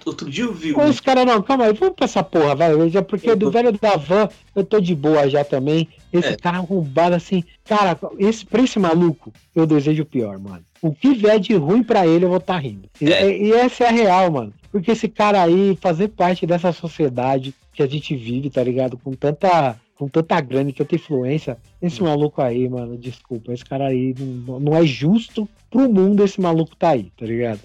Outro 0.04 0.28
dia 0.30 0.44
eu 0.44 0.54
vi. 0.54 0.74
Um... 0.74 0.88
Esse 0.88 1.02
cara 1.02 1.24
não, 1.24 1.42
calma 1.42 1.66
aí, 1.66 1.72
vamos 1.74 1.94
pra 1.94 2.06
essa 2.06 2.24
porra, 2.24 2.54
velho. 2.54 2.88
Já 2.88 3.02
porque 3.02 3.30
eu 3.30 3.36
do 3.36 3.46
tô... 3.46 3.52
velho 3.52 3.72
da 3.72 3.96
van 3.96 4.28
eu 4.54 4.64
tô 4.64 4.80
de 4.80 4.94
boa 4.94 5.28
já 5.28 5.44
também. 5.44 5.88
Esse 6.12 6.28
é. 6.28 6.36
cara 6.36 6.56
arrombado 6.56 7.14
assim. 7.14 7.44
Cara, 7.64 7.98
esse, 8.18 8.44
pra 8.44 8.62
esse 8.62 8.78
maluco, 8.78 9.32
eu 9.54 9.66
desejo 9.66 10.02
o 10.02 10.06
pior, 10.06 10.38
mano. 10.38 10.64
O 10.80 10.94
que 10.94 11.14
vier 11.14 11.38
de 11.38 11.54
ruim 11.54 11.82
pra 11.82 12.06
ele, 12.06 12.24
eu 12.24 12.30
vou 12.30 12.38
estar 12.38 12.54
tá 12.54 12.58
rindo. 12.58 12.88
E, 13.00 13.12
é. 13.12 13.38
e 13.38 13.52
essa 13.52 13.84
é 13.84 13.88
a 13.88 13.92
real, 13.92 14.30
mano. 14.30 14.52
Porque 14.72 14.90
esse 14.90 15.08
cara 15.08 15.42
aí, 15.42 15.76
fazer 15.80 16.08
parte 16.08 16.46
dessa 16.46 16.72
sociedade 16.72 17.54
que 17.72 17.82
a 17.82 17.86
gente 17.86 18.16
vive, 18.16 18.48
tá 18.48 18.62
ligado? 18.62 18.96
Com 18.96 19.12
tanta 19.12 19.76
com 19.96 20.08
tanta 20.08 20.40
grana, 20.40 20.72
tanta 20.72 20.94
influência. 20.94 21.58
Esse 21.80 22.02
maluco 22.02 22.40
aí, 22.40 22.68
mano, 22.68 22.96
desculpa, 22.96 23.52
esse 23.52 23.64
cara 23.64 23.88
aí 23.88 24.14
não, 24.18 24.60
não 24.60 24.76
é 24.76 24.84
justo 24.84 25.48
pro 25.70 25.92
mundo 25.92 26.24
esse 26.24 26.40
maluco 26.40 26.76
tá 26.76 26.90
aí, 26.90 27.10
tá 27.18 27.26
ligado? 27.26 27.60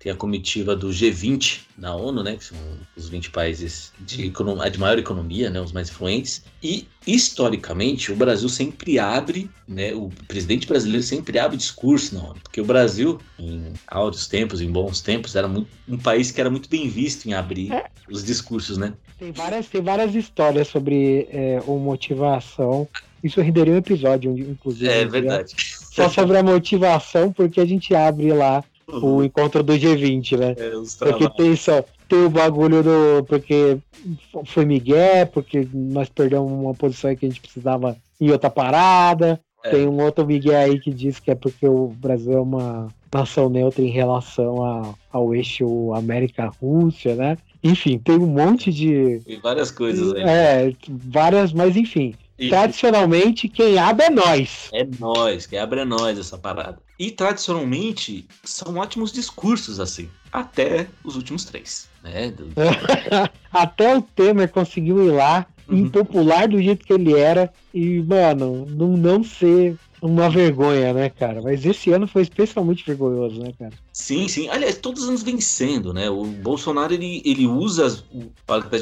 Tem 0.00 0.10
a 0.10 0.16
comitiva 0.16 0.74
do 0.74 0.88
G20 0.88 1.60
na 1.76 1.94
ONU, 1.94 2.22
né, 2.22 2.34
que 2.34 2.44
são 2.44 2.56
os 2.96 3.10
20 3.10 3.30
países 3.30 3.92
de, 4.00 4.30
de 4.30 4.78
maior 4.78 4.98
economia, 4.98 5.50
né, 5.50 5.60
os 5.60 5.72
mais 5.72 5.90
influentes. 5.90 6.42
E 6.62 6.88
historicamente 7.06 8.10
o 8.10 8.16
Brasil 8.16 8.48
sempre 8.48 8.98
abre, 8.98 9.50
né, 9.68 9.92
o 9.92 10.10
presidente 10.26 10.66
brasileiro 10.66 11.02
sempre 11.02 11.38
abre 11.38 11.58
discurso 11.58 12.14
na 12.14 12.24
ONU, 12.24 12.40
porque 12.42 12.62
o 12.62 12.64
Brasil 12.64 13.20
em 13.38 13.74
áureos 13.86 14.26
tempos, 14.26 14.62
em 14.62 14.72
bons 14.72 15.02
tempos, 15.02 15.36
era 15.36 15.46
muito, 15.46 15.68
um 15.86 15.98
país 15.98 16.30
que 16.30 16.40
era 16.40 16.48
muito 16.48 16.68
bem 16.70 16.88
visto 16.88 17.26
em 17.26 17.34
abrir 17.34 17.70
é. 17.70 17.84
os 18.10 18.24
discursos, 18.24 18.78
né? 18.78 18.94
Tem 19.18 19.32
várias, 19.32 19.68
tem 19.68 19.82
várias 19.82 20.14
histórias 20.14 20.68
sobre 20.68 21.28
é, 21.30 21.62
o 21.66 21.78
motivação. 21.78 22.88
Isso 23.22 23.38
renderia 23.42 23.74
um 23.74 23.76
episódio, 23.76 24.32
inclusive. 24.38 24.88
É 24.88 25.04
verdade. 25.04 25.54
Só 25.58 26.08
sobre 26.08 26.38
a 26.38 26.42
motivação, 26.42 27.30
porque 27.30 27.60
a 27.60 27.66
gente 27.66 27.94
abre 27.94 28.32
lá 28.32 28.64
o 28.92 29.22
encontro 29.24 29.62
do 29.62 29.72
G20, 29.72 30.38
né? 30.38 30.54
É, 30.56 30.70
porque 30.98 31.30
tem 31.36 31.56
só 31.56 31.84
tem 32.10 32.24
o 32.24 32.28
bagulho 32.28 32.82
do. 32.82 33.24
Porque 33.26 33.78
foi 34.46 34.64
Miguel, 34.64 35.28
porque 35.28 35.66
nós 35.72 36.08
perdemos 36.08 36.50
uma 36.50 36.74
posição 36.74 37.14
que 37.14 37.24
a 37.24 37.28
gente 37.28 37.40
precisava 37.40 37.96
ir 38.20 38.32
outra 38.32 38.50
parada. 38.50 39.40
É. 39.62 39.70
Tem 39.70 39.86
um 39.86 40.02
outro 40.02 40.26
Miguel 40.26 40.58
aí 40.58 40.80
que 40.80 40.92
diz 40.92 41.20
que 41.20 41.30
é 41.30 41.34
porque 41.34 41.68
o 41.68 41.88
Brasil 41.88 42.32
é 42.32 42.40
uma 42.40 42.88
nação 43.12 43.48
neutra 43.48 43.82
em 43.82 43.90
relação 43.90 44.64
a, 44.64 44.94
ao 45.12 45.34
eixo 45.34 45.92
América-Rússia, 45.94 47.14
né? 47.14 47.38
Enfim, 47.62 47.98
tem 47.98 48.16
um 48.16 48.26
monte 48.26 48.72
de. 48.72 49.20
Tem 49.24 49.38
várias 49.40 49.70
coisas 49.70 50.12
aí. 50.14 50.22
É, 50.22 50.72
várias, 50.88 51.52
mas 51.52 51.76
enfim. 51.76 52.14
Tradicionalmente, 52.48 53.48
quem 53.48 53.78
abre 53.78 54.06
é 54.06 54.10
nós. 54.10 54.68
É 54.72 54.86
nós, 54.98 55.46
quem 55.46 55.58
abre 55.58 55.80
é 55.80 55.84
nós 55.84 56.18
essa 56.18 56.38
parada. 56.38 56.78
E 56.98 57.10
tradicionalmente, 57.10 58.26
são 58.44 58.76
ótimos 58.76 59.12
discursos 59.12 59.78
assim. 59.80 60.08
Até 60.32 60.86
os 61.04 61.16
últimos 61.16 61.44
três. 61.44 61.88
Né? 62.02 62.32
até 63.52 63.96
o 63.96 64.02
Temer 64.02 64.48
conseguiu 64.48 65.04
ir 65.04 65.10
lá, 65.10 65.46
uhum. 65.68 65.78
impopular 65.78 66.48
do 66.48 66.60
jeito 66.62 66.84
que 66.84 66.92
ele 66.92 67.14
era, 67.14 67.52
e, 67.74 68.00
mano, 68.02 68.66
não, 68.66 68.96
não 68.96 69.24
ser 69.24 69.76
uma 70.02 70.30
vergonha, 70.30 70.92
né, 70.92 71.10
cara? 71.10 71.42
Mas 71.42 71.64
esse 71.64 71.90
ano 71.92 72.06
foi 72.06 72.22
especialmente 72.22 72.84
vergonhoso, 72.86 73.40
né, 73.40 73.52
cara? 73.58 73.72
Sim, 73.92 74.28
sim. 74.28 74.48
Aliás, 74.48 74.78
todos 74.78 75.02
os 75.02 75.08
anos 75.08 75.22
vencendo, 75.22 75.92
né? 75.92 76.08
O 76.08 76.24
Bolsonaro, 76.24 76.94
ele, 76.94 77.22
ele 77.24 77.46
usa. 77.46 78.02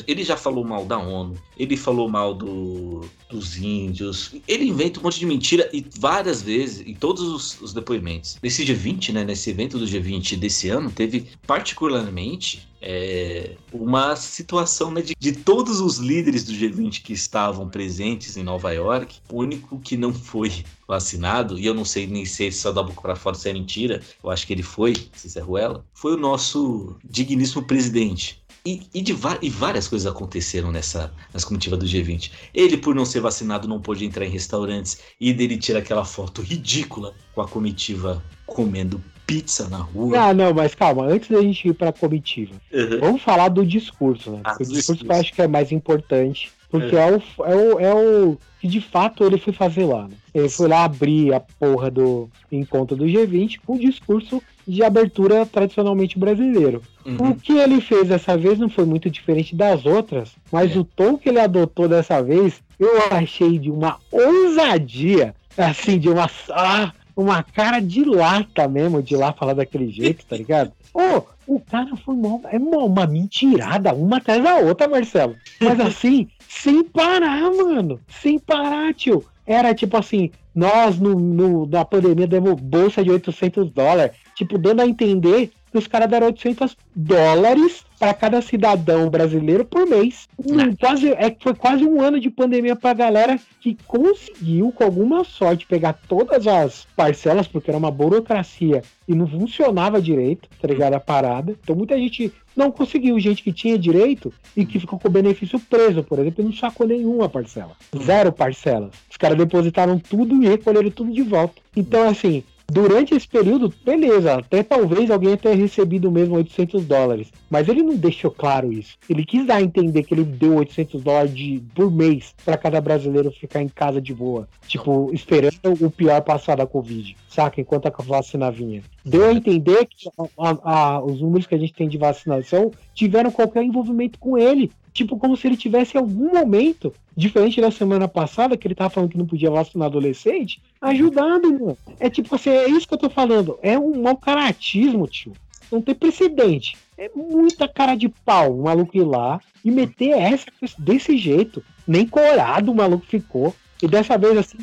Ele 0.07 0.23
já 0.23 0.37
falou 0.37 0.65
mal 0.65 0.85
da 0.85 0.99
ONU, 0.99 1.35
ele 1.59 1.77
falou 1.77 2.09
mal 2.09 2.35
do, 2.35 3.05
dos 3.29 3.57
índios, 3.57 4.35
ele 4.47 4.65
inventa 4.65 5.01
um 5.01 5.03
monte 5.03 5.19
de 5.19 5.27
mentira 5.27 5.69
e 5.73 5.85
várias 5.99 6.43
vezes, 6.43 6.87
em 6.87 6.95
todos 6.95 7.23
os, 7.23 7.61
os 7.61 7.73
depoimentos. 7.73 8.39
Nesse 8.43 8.65
G20, 8.65 9.13
né? 9.13 9.25
Nesse 9.25 9.51
evento 9.51 9.79
do 9.79 9.87
G20 9.87 10.37
desse 10.37 10.69
ano, 10.69 10.91
teve 10.91 11.27
particularmente 11.47 12.68
é, 12.81 13.57
uma 13.73 14.17
situação 14.17 14.91
né, 14.91 15.03
de, 15.03 15.15
de, 15.19 15.33
todos 15.33 15.81
os 15.81 15.99
líderes 15.99 16.45
do 16.45 16.53
G20 16.53 17.03
que 17.03 17.13
estavam 17.13 17.69
presentes 17.69 18.37
em 18.37 18.43
Nova 18.43 18.73
York, 18.73 19.17
o 19.31 19.39
único 19.39 19.79
que 19.79 19.97
não 19.97 20.13
foi 20.13 20.65
vacinado, 20.87 21.59
e 21.59 21.67
eu 21.67 21.75
não 21.75 21.85
sei 21.85 22.07
nem 22.07 22.25
se 22.25 22.51
só 22.53 22.73
da 22.73 22.83
boca 22.83 23.01
para 23.01 23.17
fora 23.17 23.37
se 23.37 23.49
é 23.49 23.53
mentira, 23.53 24.01
eu 24.23 24.31
acho 24.31 24.47
que 24.47 24.53
ele 24.53 24.63
foi, 24.63 24.95
se 25.13 25.39
é 25.39 25.43
Ruela, 25.43 25.85
foi 25.93 26.15
o 26.15 26.17
nosso 26.17 26.97
digníssimo 27.05 27.63
presidente. 27.63 28.43
E, 28.65 28.83
e, 28.93 29.01
de, 29.01 29.17
e 29.41 29.49
várias 29.49 29.89
coisas 29.89 30.07
aconteceram 30.07 30.71
nessa, 30.71 31.13
nessa 31.33 31.47
comitiva 31.47 31.77
do 31.77 31.87
G20. 31.87 32.31
Ele, 32.53 32.77
por 32.77 32.95
não 32.95 33.05
ser 33.05 33.21
vacinado, 33.21 33.69
não 33.69 33.81
pôde 33.81 34.05
entrar 34.05 34.27
em 34.27 34.31
restaurantes 34.31 34.99
e 35.19 35.33
dele 35.33 35.57
tira 35.57 35.79
aquela 35.79 36.05
foto 36.05 36.43
ridícula 36.43 37.15
com 37.35 37.41
a 37.41 37.49
comitiva 37.49 38.23
comendo 38.47 39.03
pizza 39.29 39.69
na 39.69 39.77
rua. 39.77 40.19
Ah, 40.19 40.35
não, 40.35 40.55
mas 40.55 40.75
calma, 40.75 41.05
antes 41.05 41.29
da 41.29 41.43
gente 41.43 41.69
ir 41.69 41.75
pra 41.75 41.93
comitiva, 41.93 42.55
uhum. 42.73 42.99
vamos 42.99 43.23
falar 43.23 43.51
do 43.51 43.65
discurso, 43.65 44.31
né? 44.31 44.41
Ah, 44.43 44.55
o 44.55 44.59
discurso 44.61 44.75
discurso. 44.75 45.05
que 45.05 45.13
eu 45.13 45.17
acho 45.17 45.33
que 45.35 45.43
é 45.43 45.47
mais 45.47 45.71
importante, 45.71 46.51
porque 46.71 46.97
é, 46.97 47.01
é 47.01 47.13
o, 47.13 47.45
é, 47.45 47.55
o, 47.55 47.81
é 47.81 47.95
o 47.95 48.39
que 48.59 48.67
de 48.67 48.81
fato 48.81 49.25
ele 49.25 49.37
foi 49.37 49.53
fazer 49.53 49.85
lá, 49.85 50.09
né? 50.09 50.17
Ele 50.35 50.49
foi 50.49 50.67
lá 50.67 50.85
abrir 50.85 51.35
a 51.35 51.41
porra 51.41 51.91
do 51.91 52.31
encontro 52.51 52.97
do 52.97 53.05
G20 53.05 53.61
com 53.67 53.75
o 53.75 53.79
discurso 53.79 54.43
de 54.67 54.83
abertura 54.83 55.45
tradicionalmente 55.45 56.19
brasileiro. 56.19 56.83
Uhum. 57.05 57.31
O 57.31 57.37
que 57.37 57.53
ele 57.53 57.83
fez 57.83 58.09
dessa 58.09 58.37
vez 58.37 58.59
não 58.59 58.71
foi 58.71 58.87
muito 58.87 59.11
diferente 59.11 59.55
das 59.55 59.85
outras, 59.85 60.31
mas 60.51 60.75
é. 60.75 60.79
o 60.79 60.85
tom 60.85 61.19
que 61.19 61.29
ele 61.29 61.41
adotou 61.41 61.87
dessa 61.87 62.23
vez 62.23 62.63
eu 62.79 63.03
achei 63.11 63.59
de 63.59 63.71
uma 63.71 63.99
ousadia, 64.11 65.35
assim, 65.57 65.99
de 65.99 66.09
uma. 66.09 66.31
Ah, 66.51 66.93
uma 67.19 67.43
cara 67.43 67.81
de 67.81 68.05
lata 68.05 68.69
mesmo, 68.69 69.03
de 69.03 69.17
lá 69.17 69.33
falar 69.33 69.55
daquele 69.55 69.91
jeito, 69.91 70.25
tá 70.25 70.37
ligado? 70.37 70.71
Ô, 70.95 71.01
oh, 71.49 71.55
o 71.57 71.61
cara 71.61 71.97
foi 71.97 72.15
uma, 72.15 72.41
é 72.49 72.59
uma, 72.59 72.85
uma 72.85 73.07
mentirada, 73.09 73.93
uma 73.93 74.19
atrás 74.19 74.41
da 74.41 74.55
outra, 74.59 74.87
Marcelo. 74.87 75.35
Mas 75.61 75.81
assim, 75.81 76.29
sem 76.49 76.85
parar, 76.85 77.51
mano. 77.51 77.99
Sem 78.07 78.39
parar, 78.39 78.95
tio. 78.95 79.25
Era 79.45 79.75
tipo 79.75 79.97
assim, 79.97 80.31
nós 80.55 81.01
no, 81.01 81.19
no, 81.19 81.67
na 81.67 81.85
pandemia 81.85 82.27
demos 82.27 82.55
bolsa 82.61 83.03
de 83.03 83.11
800 83.11 83.69
dólares. 83.73 84.17
Tipo, 84.37 84.57
dando 84.57 84.83
a 84.83 84.87
entender 84.87 85.51
os 85.77 85.87
caras 85.87 86.09
deram 86.09 86.29
800 86.29 86.77
dólares 86.95 87.85
para 87.99 88.15
cada 88.15 88.41
cidadão 88.41 89.11
brasileiro 89.11 89.65
por 89.65 89.87
mês. 89.87 90.29
Um, 90.39 90.75
quase, 90.77 91.11
é, 91.11 91.37
foi 91.41 91.55
quase 91.55 91.85
um 91.85 92.01
ano 92.01 92.21
de 92.21 92.31
pandemia 92.31 92.77
para 92.77 92.91
a 92.91 92.95
galera 92.95 93.41
que 93.61 93.77
conseguiu, 93.87 94.73
com 94.73 94.85
alguma 94.85 95.25
sorte, 95.25 95.67
pegar 95.67 95.95
todas 96.09 96.47
as 96.47 96.87
parcelas, 96.97 97.49
porque 97.49 97.71
era 97.71 97.79
uma 97.79 97.91
burocracia 97.91 98.83
e 99.07 99.15
não 99.15 99.27
funcionava 99.27 100.01
direito, 100.01 100.49
tá 100.61 100.69
ligado? 100.69 100.95
A 100.95 101.01
parada. 101.01 101.57
Então 101.63 101.75
muita 101.75 101.99
gente 101.99 102.33
não 102.57 102.71
conseguiu, 102.71 103.19
gente 103.19 103.43
que 103.43 103.53
tinha 103.53 103.79
direito 103.79 104.33
e 104.57 104.65
que 104.65 104.81
ficou 104.81 104.99
com 104.99 105.09
o 105.09 105.11
benefício 105.11 105.59
preso, 105.59 106.03
por 106.03 106.19
exemplo, 106.19 106.43
e 106.43 106.47
não 106.47 106.53
sacou 106.53 106.87
nenhuma 106.87 107.29
parcela. 107.29 107.73
Zero 107.97 108.33
parcelas. 108.33 108.91
Os 109.11 109.17
caras 109.17 109.39
depositaram 109.39 109.99
tudo 109.99 110.43
e 110.43 110.49
recolheram 110.49 110.91
tudo 110.91 111.13
de 111.13 111.23
volta. 111.23 111.55
Então, 111.77 112.09
assim, 112.09 112.43
Durante 112.71 113.15
esse 113.15 113.27
período, 113.27 113.73
beleza, 113.83 114.35
até 114.35 114.63
talvez 114.63 115.11
alguém 115.11 115.35
tenha 115.39 115.55
recebido 115.55 116.11
mesmo 116.13 116.37
800 116.37 116.85
dólares, 116.85 117.33
mas 117.49 117.67
ele 117.67 117.83
não 117.83 117.97
deixou 117.97 118.31
claro 118.31 118.71
isso. 118.71 118.99
Ele 119.09 119.25
quis 119.25 119.47
dar 119.47 119.57
a 119.57 119.63
entender 119.63 120.03
que 120.03 120.13
ele 120.13 120.25
deu 120.25 120.57
800 120.57 121.03
dólares 121.03 121.35
de, 121.35 121.63
por 121.75 121.91
mês 121.91 122.35
para 122.45 122.59
cada 122.59 122.79
brasileiro 122.79 123.31
ficar 123.31 123.63
em 123.63 123.69
casa 123.69 124.03
de 124.03 124.13
boa, 124.13 124.47
tipo, 124.67 125.11
esperando 125.15 125.57
o 125.81 125.91
pior 125.91 126.21
passar 126.21 126.59
da 126.59 126.67
Covid, 126.67 127.17
saca? 127.31 127.59
Enquanto 127.59 127.87
a 127.87 128.03
vacina 128.03 128.51
vinha. 128.51 128.83
Deu 129.03 129.25
a 129.25 129.33
entender 129.33 129.87
que 129.87 130.11
a, 130.39 130.59
a, 130.63 131.03
os 131.03 131.23
números 131.23 131.47
que 131.47 131.55
a 131.55 131.59
gente 131.59 131.73
tem 131.73 131.89
de 131.89 131.97
vacinação 131.97 132.71
tiveram 132.95 133.31
qualquer 133.31 133.63
envolvimento 133.63 134.19
com 134.19 134.37
ele. 134.37 134.71
Tipo, 134.99 135.17
como 135.17 135.37
se 135.37 135.47
ele 135.47 135.57
tivesse 135.57 135.97
algum 135.97 136.35
momento, 136.35 136.93
diferente 137.17 137.61
da 137.61 137.71
semana 137.71 138.09
passada, 138.09 138.57
que 138.57 138.67
ele 138.67 138.75
tava 138.75 138.91
falando 138.91 139.11
que 139.11 139.17
não 139.17 139.29
podia 139.29 139.49
vacinar 139.49 139.87
adolescente, 139.87 140.61
ajudando, 140.81 141.53
mano. 141.53 141.79
É 142.01 142.11
tipo 142.11 142.35
assim, 142.35 142.51
é 142.51 142.69
isso 142.69 142.89
que 142.89 142.95
eu 142.95 142.99
tô 142.99 143.09
falando. 143.09 143.57
É 143.63 143.79
um 143.79 144.03
mau 144.03 144.17
caratismo, 144.17 145.07
tio. 145.07 145.35
Não 145.71 145.81
tem 145.81 145.95
precedente. 145.95 146.77
É 146.99 147.09
muita 147.15 147.69
cara 147.69 147.95
de 147.95 148.09
pau 148.09 148.53
o 148.53 148.65
maluco 148.65 148.97
ir 148.97 149.05
lá 149.05 149.41
e 149.65 149.71
meter 149.71 150.19
essa 150.19 150.47
desse 150.77 151.17
jeito. 151.17 151.63
Nem 151.87 152.05
corado 152.05 152.73
o 152.73 152.75
maluco 152.75 153.07
ficou. 153.07 153.55
E 153.81 153.87
dessa 153.87 154.19
vez, 154.19 154.37
assim, 154.37 154.59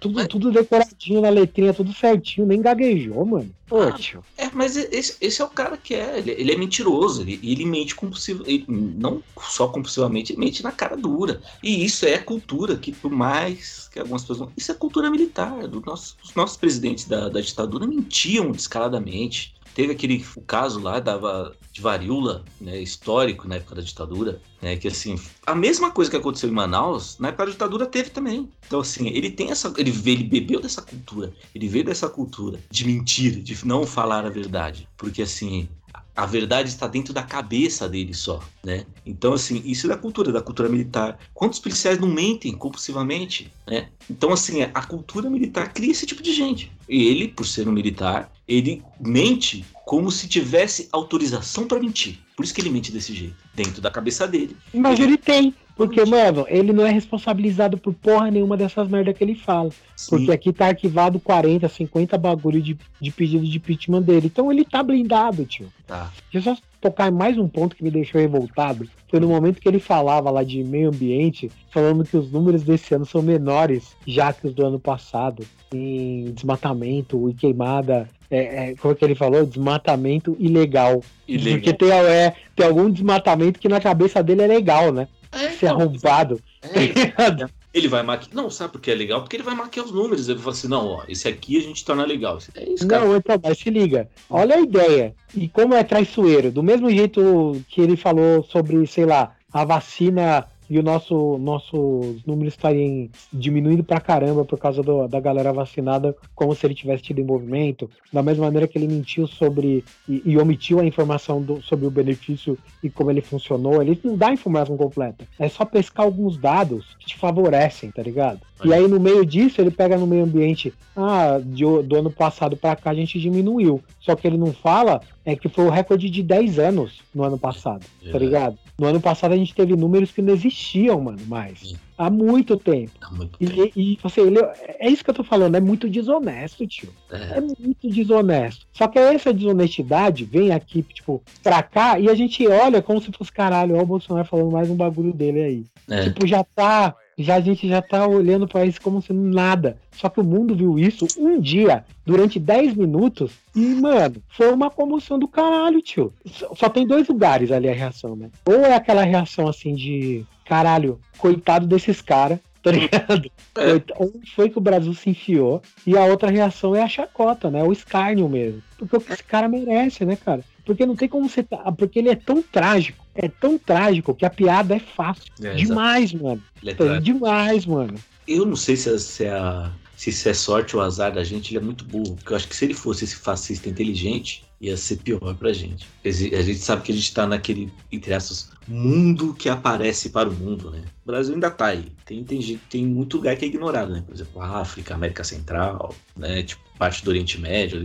tudo, 0.00 0.14
mas... 0.14 0.28
tudo 0.28 0.50
decoradinho 0.50 1.20
na 1.20 1.28
letrinha, 1.28 1.74
tudo 1.74 1.92
certinho, 1.92 2.46
nem 2.46 2.62
gaguejou, 2.62 3.24
mano. 3.24 3.50
Pô, 3.66 3.82
ah, 3.82 3.92
tio. 3.92 4.22
É, 4.38 4.48
mas 4.52 4.76
esse, 4.76 5.16
esse, 5.20 5.42
é 5.42 5.44
o 5.44 5.48
cara 5.48 5.76
que 5.76 5.94
é. 5.94 6.18
Ele, 6.18 6.30
ele 6.30 6.52
é 6.52 6.56
mentiroso. 6.56 7.22
Ele, 7.22 7.40
ele 7.42 7.64
mente 7.64 7.94
compulsivamente. 7.94 8.64
Não 8.68 9.22
só 9.40 9.66
compulsivamente, 9.66 10.32
ele 10.32 10.40
mente 10.40 10.62
na 10.62 10.70
cara 10.70 10.96
dura. 10.96 11.42
E 11.62 11.84
isso 11.84 12.06
é 12.06 12.16
cultura, 12.18 12.76
que 12.76 12.92
por 12.92 13.10
mais 13.10 13.88
que 13.92 13.98
algumas 13.98 14.24
pessoas. 14.24 14.50
Isso 14.56 14.70
é 14.70 14.74
cultura 14.74 15.10
militar. 15.10 15.66
Do 15.66 15.80
nosso, 15.80 16.16
os 16.22 16.34
nossos 16.34 16.56
presidentes 16.56 17.06
da, 17.06 17.28
da 17.28 17.40
ditadura 17.40 17.86
mentiam 17.86 18.52
descaradamente. 18.52 19.55
Teve 19.76 19.92
aquele 19.92 20.24
o 20.34 20.40
caso 20.40 20.80
lá 20.80 20.98
dava 20.98 21.54
de 21.70 21.82
varíola, 21.82 22.42
né, 22.58 22.80
histórico 22.80 23.46
na 23.46 23.56
época 23.56 23.74
da 23.74 23.82
ditadura, 23.82 24.40
né, 24.62 24.74
que 24.74 24.88
assim, 24.88 25.20
a 25.44 25.54
mesma 25.54 25.90
coisa 25.90 26.10
que 26.10 26.16
aconteceu 26.16 26.48
em 26.48 26.52
Manaus, 26.52 27.18
na 27.18 27.28
época 27.28 27.44
da 27.44 27.52
ditadura 27.52 27.84
teve 27.84 28.08
também. 28.08 28.48
Então 28.66 28.80
assim, 28.80 29.08
ele 29.08 29.30
tem 29.30 29.50
essa, 29.50 29.70
ele 29.76 29.92
ele 30.06 30.24
bebeu 30.24 30.60
dessa 30.60 30.80
cultura, 30.80 31.30
ele 31.54 31.68
veio 31.68 31.84
dessa 31.84 32.08
cultura 32.08 32.58
de 32.70 32.86
mentira, 32.86 33.38
de 33.38 33.66
não 33.66 33.86
falar 33.86 34.24
a 34.24 34.30
verdade, 34.30 34.88
porque 34.96 35.20
assim, 35.20 35.68
a 36.16 36.24
verdade 36.24 36.70
está 36.70 36.86
dentro 36.86 37.12
da 37.12 37.22
cabeça 37.22 37.88
dele 37.88 38.14
só, 38.14 38.42
né? 38.64 38.86
Então, 39.04 39.34
assim, 39.34 39.62
isso 39.64 39.86
é 39.86 39.90
da 39.90 39.96
cultura, 39.96 40.32
da 40.32 40.40
cultura 40.40 40.68
militar. 40.68 41.18
Quantos 41.34 41.58
policiais 41.58 41.98
não 41.98 42.08
mentem 42.08 42.52
compulsivamente, 42.52 43.52
né? 43.66 43.88
Então, 44.10 44.32
assim, 44.32 44.62
a 44.62 44.82
cultura 44.82 45.28
militar 45.28 45.72
cria 45.72 45.90
esse 45.90 46.06
tipo 46.06 46.22
de 46.22 46.32
gente. 46.32 46.72
E 46.88 47.04
ele, 47.06 47.28
por 47.28 47.46
ser 47.46 47.68
um 47.68 47.72
militar, 47.72 48.32
ele 48.48 48.82
mente 48.98 49.64
como 49.84 50.10
se 50.10 50.26
tivesse 50.26 50.88
autorização 50.90 51.66
para 51.66 51.78
mentir. 51.78 52.18
Por 52.34 52.44
isso 52.44 52.54
que 52.54 52.60
ele 52.60 52.70
mente 52.70 52.90
desse 52.90 53.14
jeito, 53.14 53.36
dentro 53.54 53.80
da 53.80 53.90
cabeça 53.90 54.26
dele. 54.26 54.56
Mas 54.72 54.98
ele, 54.98 55.10
ele 55.10 55.18
tem. 55.18 55.54
Porque, 55.76 56.02
mano, 56.06 56.46
ele 56.48 56.72
não 56.72 56.86
é 56.86 56.90
responsabilizado 56.90 57.76
por 57.76 57.92
porra 57.92 58.30
nenhuma 58.30 58.56
dessas 58.56 58.88
merda 58.88 59.12
que 59.12 59.22
ele 59.22 59.34
fala. 59.34 59.68
Sim. 59.94 60.10
Porque 60.10 60.32
aqui 60.32 60.52
tá 60.52 60.68
arquivado 60.68 61.20
40, 61.20 61.68
50 61.68 62.16
bagulho 62.16 62.62
de, 62.62 62.78
de 62.98 63.10
pedido 63.10 63.44
de 63.44 63.58
impeachment 63.58 64.00
dele. 64.00 64.28
Então 64.28 64.50
ele 64.50 64.64
tá 64.64 64.82
blindado, 64.82 65.44
tio. 65.44 65.70
Tá. 65.86 66.10
Deixa 66.32 66.50
eu 66.50 66.54
só 66.54 66.62
tocar 66.80 67.08
em 67.08 67.14
mais 67.14 67.36
um 67.36 67.46
ponto 67.46 67.76
que 67.76 67.84
me 67.84 67.90
deixou 67.90 68.18
revoltado. 68.18 68.88
Foi 69.10 69.20
no 69.20 69.28
momento 69.28 69.60
que 69.60 69.68
ele 69.68 69.78
falava 69.78 70.30
lá 70.30 70.42
de 70.42 70.64
meio 70.64 70.88
ambiente, 70.88 71.50
falando 71.70 72.04
que 72.04 72.16
os 72.16 72.32
números 72.32 72.62
desse 72.62 72.94
ano 72.94 73.04
são 73.04 73.20
menores 73.20 73.94
já 74.06 74.32
que 74.32 74.46
os 74.46 74.54
do 74.54 74.64
ano 74.64 74.80
passado. 74.80 75.44
Em 75.74 76.32
desmatamento 76.32 77.28
e 77.28 77.34
queimada 77.34 78.08
é, 78.30 78.70
é, 78.70 78.74
como 78.76 78.92
é 78.92 78.96
que 78.96 79.04
ele 79.04 79.14
falou? 79.14 79.44
Desmatamento 79.44 80.36
ilegal. 80.38 81.02
ilegal. 81.28 81.52
Porque 81.54 81.72
tem, 81.74 81.90
é, 81.90 82.34
tem 82.54 82.66
algum 82.66 82.90
desmatamento 82.90 83.60
que 83.60 83.68
na 83.68 83.80
cabeça 83.80 84.22
dele 84.22 84.42
é 84.42 84.46
legal, 84.46 84.92
né? 84.92 85.08
É, 85.36 85.50
Ser 85.50 85.66
então, 85.66 85.80
arrombado. 85.80 86.40
É, 86.62 87.48
ele 87.72 87.88
vai 87.88 88.02
maquiar. 88.02 88.34
Não, 88.34 88.50
sabe 88.50 88.72
por 88.72 88.80
que 88.80 88.90
é 88.90 88.94
legal? 88.94 89.20
Porque 89.20 89.36
ele 89.36 89.42
vai 89.42 89.54
maquiar 89.54 89.84
os 89.84 89.92
números. 89.92 90.28
Ele 90.28 90.38
fala 90.38 90.52
assim: 90.52 90.68
não, 90.68 90.86
ó, 90.86 91.02
esse 91.08 91.28
aqui 91.28 91.58
a 91.58 91.60
gente 91.60 91.84
torna 91.84 92.04
legal. 92.04 92.38
É 92.54 92.64
isso, 92.70 92.88
cara. 92.88 93.04
Não, 93.04 93.16
então, 93.16 93.38
mas 93.42 93.58
se 93.58 93.68
liga. 93.68 94.08
Olha 94.30 94.56
a 94.56 94.60
ideia. 94.60 95.14
E 95.34 95.48
como 95.48 95.74
é 95.74 95.84
traiçoeiro. 95.84 96.50
Do 96.50 96.62
mesmo 96.62 96.90
jeito 96.90 97.62
que 97.68 97.80
ele 97.80 97.96
falou 97.96 98.42
sobre, 98.44 98.86
sei 98.86 99.04
lá, 99.04 99.36
a 99.52 99.64
vacina 99.64 100.46
e 100.68 100.78
o 100.78 100.82
nosso 100.82 101.38
nossos 101.38 102.24
números 102.24 102.54
estariam 102.54 103.08
diminuindo 103.32 103.84
pra 103.84 104.00
caramba 104.00 104.44
por 104.44 104.58
causa 104.58 104.82
do, 104.82 105.06
da 105.06 105.20
galera 105.20 105.52
vacinada, 105.52 106.14
como 106.34 106.54
se 106.54 106.66
ele 106.66 106.74
tivesse 106.74 107.04
tido 107.04 107.20
envolvimento, 107.20 107.90
da 108.12 108.22
mesma 108.22 108.46
maneira 108.46 108.66
que 108.66 108.78
ele 108.78 108.88
mentiu 108.88 109.26
sobre 109.26 109.84
e, 110.08 110.22
e 110.24 110.38
omitiu 110.38 110.80
a 110.80 110.84
informação 110.84 111.42
do, 111.42 111.62
sobre 111.62 111.86
o 111.86 111.90
benefício 111.90 112.58
e 112.82 112.90
como 112.90 113.10
ele 113.10 113.20
funcionou, 113.20 113.82
ele 113.82 113.98
não 114.02 114.16
dá 114.16 114.32
informação 114.32 114.76
completa. 114.76 115.26
É 115.38 115.48
só 115.48 115.64
pescar 115.64 116.06
alguns 116.06 116.36
dados 116.36 116.96
que 116.98 117.06
te 117.06 117.16
favorecem, 117.16 117.90
tá 117.90 118.02
ligado? 118.02 118.40
E 118.64 118.72
aí, 118.72 118.88
no 118.88 118.98
meio 118.98 119.24
disso, 119.24 119.60
ele 119.60 119.70
pega 119.70 119.96
no 119.96 120.06
meio 120.06 120.24
ambiente. 120.24 120.72
Ah, 120.96 121.38
de, 121.44 121.64
do 121.82 121.96
ano 121.96 122.10
passado 122.10 122.56
para 122.56 122.74
cá 122.76 122.90
a 122.90 122.94
gente 122.94 123.20
diminuiu. 123.20 123.82
Só 124.00 124.14
que 124.14 124.26
ele 124.26 124.38
não 124.38 124.52
fala 124.52 125.00
é 125.26 125.34
que 125.34 125.48
foi 125.48 125.64
o 125.64 125.70
recorde 125.70 126.08
de 126.08 126.22
10 126.22 126.58
anos 126.60 127.00
no 127.12 127.24
ano 127.24 127.36
passado, 127.36 127.84
é. 128.04 128.10
tá 128.12 128.18
ligado? 128.18 128.56
No 128.78 128.86
ano 128.86 129.00
passado 129.00 129.32
a 129.32 129.36
gente 129.36 129.54
teve 129.54 129.74
números 129.74 130.12
que 130.12 130.22
não 130.22 130.32
existiam, 130.32 131.00
mano, 131.00 131.18
mais. 131.26 131.58
Sim. 131.60 131.76
Há 131.98 132.08
muito 132.08 132.56
tempo. 132.56 132.92
Há 133.00 133.10
muito 133.10 133.36
e, 133.40 133.46
tempo. 133.46 133.72
E, 133.74 133.98
você, 134.00 134.20
ele, 134.20 134.38
é 134.78 134.88
isso 134.88 135.02
que 135.02 135.10
eu 135.10 135.14
tô 135.14 135.24
falando, 135.24 135.56
é 135.56 135.60
muito 135.60 135.90
desonesto, 135.90 136.66
tio. 136.66 136.90
É. 137.10 137.38
é 137.38 137.40
muito 137.40 137.88
desonesto. 137.88 138.66
Só 138.72 138.86
que 138.86 138.98
essa 138.98 139.34
desonestidade 139.34 140.24
vem 140.24 140.52
aqui, 140.52 140.82
tipo, 140.82 141.20
pra 141.42 141.62
cá, 141.62 141.98
e 141.98 142.08
a 142.08 142.14
gente 142.14 142.46
olha 142.46 142.80
como 142.80 143.00
se 143.00 143.10
fosse 143.10 143.32
caralho, 143.32 143.76
ó, 143.76 143.82
o 143.82 143.86
Bolsonaro 143.86 144.28
falando 144.28 144.52
mais 144.52 144.70
um 144.70 144.76
bagulho 144.76 145.12
dele 145.12 145.42
aí. 145.42 145.64
É. 145.90 146.04
Tipo, 146.04 146.26
já 146.26 146.44
tá 146.44 146.94
já 147.18 147.36
a 147.36 147.40
gente 147.40 147.66
já 147.66 147.80
tá 147.80 148.06
olhando 148.06 148.46
para 148.46 148.66
isso 148.66 148.80
como 148.80 149.00
sendo 149.00 149.22
nada. 149.22 149.78
Só 149.92 150.08
que 150.08 150.20
o 150.20 150.24
mundo 150.24 150.54
viu 150.54 150.78
isso 150.78 151.06
um 151.18 151.40
dia, 151.40 151.84
durante 152.04 152.38
10 152.38 152.74
minutos, 152.74 153.32
e, 153.54 153.60
mano, 153.60 154.16
foi 154.28 154.52
uma 154.52 154.70
comoção 154.70 155.18
do 155.18 155.26
caralho, 155.26 155.80
tio. 155.80 156.12
Só 156.54 156.68
tem 156.68 156.86
dois 156.86 157.08
lugares 157.08 157.50
ali 157.50 157.68
a 157.68 157.74
reação, 157.74 158.14
né? 158.14 158.30
Ou 158.44 158.56
é 158.56 158.74
aquela 158.74 159.02
reação 159.02 159.48
assim 159.48 159.74
de 159.74 160.24
caralho, 160.44 161.00
coitado 161.18 161.66
desses 161.66 162.00
caras, 162.00 162.38
tá 162.66 162.72
ligado? 162.72 163.30
É. 163.58 164.02
Onde 164.02 164.30
foi 164.34 164.50
que 164.50 164.58
o 164.58 164.60
Brasil 164.60 164.92
se 164.92 165.10
enfiou? 165.10 165.62
E 165.86 165.96
a 165.96 166.04
outra 166.04 166.28
reação 166.28 166.74
é 166.74 166.82
a 166.82 166.88
chacota, 166.88 167.48
né? 167.48 167.62
O 167.62 167.72
escárnio 167.72 168.28
mesmo. 168.28 168.60
Porque 168.76 168.96
o 168.96 169.00
que 169.00 169.12
esse 169.12 169.22
cara 169.22 169.48
merece, 169.48 170.04
né, 170.04 170.16
cara? 170.16 170.44
Porque 170.64 170.84
não 170.84 170.96
tem 170.96 171.08
como 171.08 171.28
você. 171.28 171.44
Tá, 171.44 171.70
porque 171.70 172.00
ele 172.00 172.08
é 172.08 172.16
tão 172.16 172.42
trágico. 172.42 173.06
É 173.14 173.28
tão 173.28 173.56
trágico 173.56 174.14
que 174.14 174.26
a 174.26 174.30
piada 174.30 174.74
é 174.74 174.80
fácil. 174.80 175.32
É, 175.40 175.54
demais, 175.54 176.12
mano. 176.12 176.42
É 176.64 177.00
demais, 177.00 177.64
mano. 177.64 177.94
Eu 178.26 178.44
não 178.44 178.56
sei 178.56 178.76
se, 178.76 178.98
se, 178.98 179.24
é 179.24 179.30
a, 179.30 179.70
se 179.96 180.10
isso 180.10 180.28
é 180.28 180.34
sorte 180.34 180.76
ou 180.76 180.82
azar 180.82 181.12
da 181.12 181.22
gente, 181.22 181.52
ele 181.52 181.58
é 181.58 181.64
muito 181.64 181.84
burro. 181.84 182.16
Porque 182.16 182.32
eu 182.32 182.36
acho 182.36 182.48
que 182.48 182.56
se 182.56 182.64
ele 182.64 182.74
fosse 182.74 183.04
esse 183.04 183.16
fascista 183.16 183.68
inteligente, 183.68 184.44
ia 184.60 184.76
ser 184.76 184.96
pior 184.96 185.34
pra 185.34 185.52
gente. 185.52 185.86
A 186.04 186.10
gente 186.10 186.58
sabe 186.58 186.82
que 186.82 186.92
a 186.92 186.94
gente 186.94 187.12
tá 187.12 187.26
naquele, 187.26 187.72
entre 187.90 188.12
essas, 188.12 188.50
mundo 188.66 189.34
que 189.34 189.48
aparece 189.48 190.10
para 190.10 190.28
o 190.28 190.32
mundo, 190.32 190.70
né? 190.70 190.82
O 191.04 191.06
Brasil 191.06 191.34
ainda 191.34 191.50
tá 191.50 191.66
aí. 191.66 191.86
Tem, 192.04 192.24
tem, 192.24 192.60
tem 192.68 192.86
muito 192.86 193.18
lugar 193.18 193.36
que 193.36 193.44
é 193.44 193.48
ignorado, 193.48 193.92
né? 193.92 194.02
Por 194.04 194.14
exemplo, 194.14 194.42
África, 194.42 194.94
América 194.94 195.22
Central, 195.22 195.94
né? 196.16 196.42
Tipo, 196.42 196.62
parte 196.76 197.04
do 197.04 197.08
Oriente 197.08 197.40
Médio, 197.40 197.80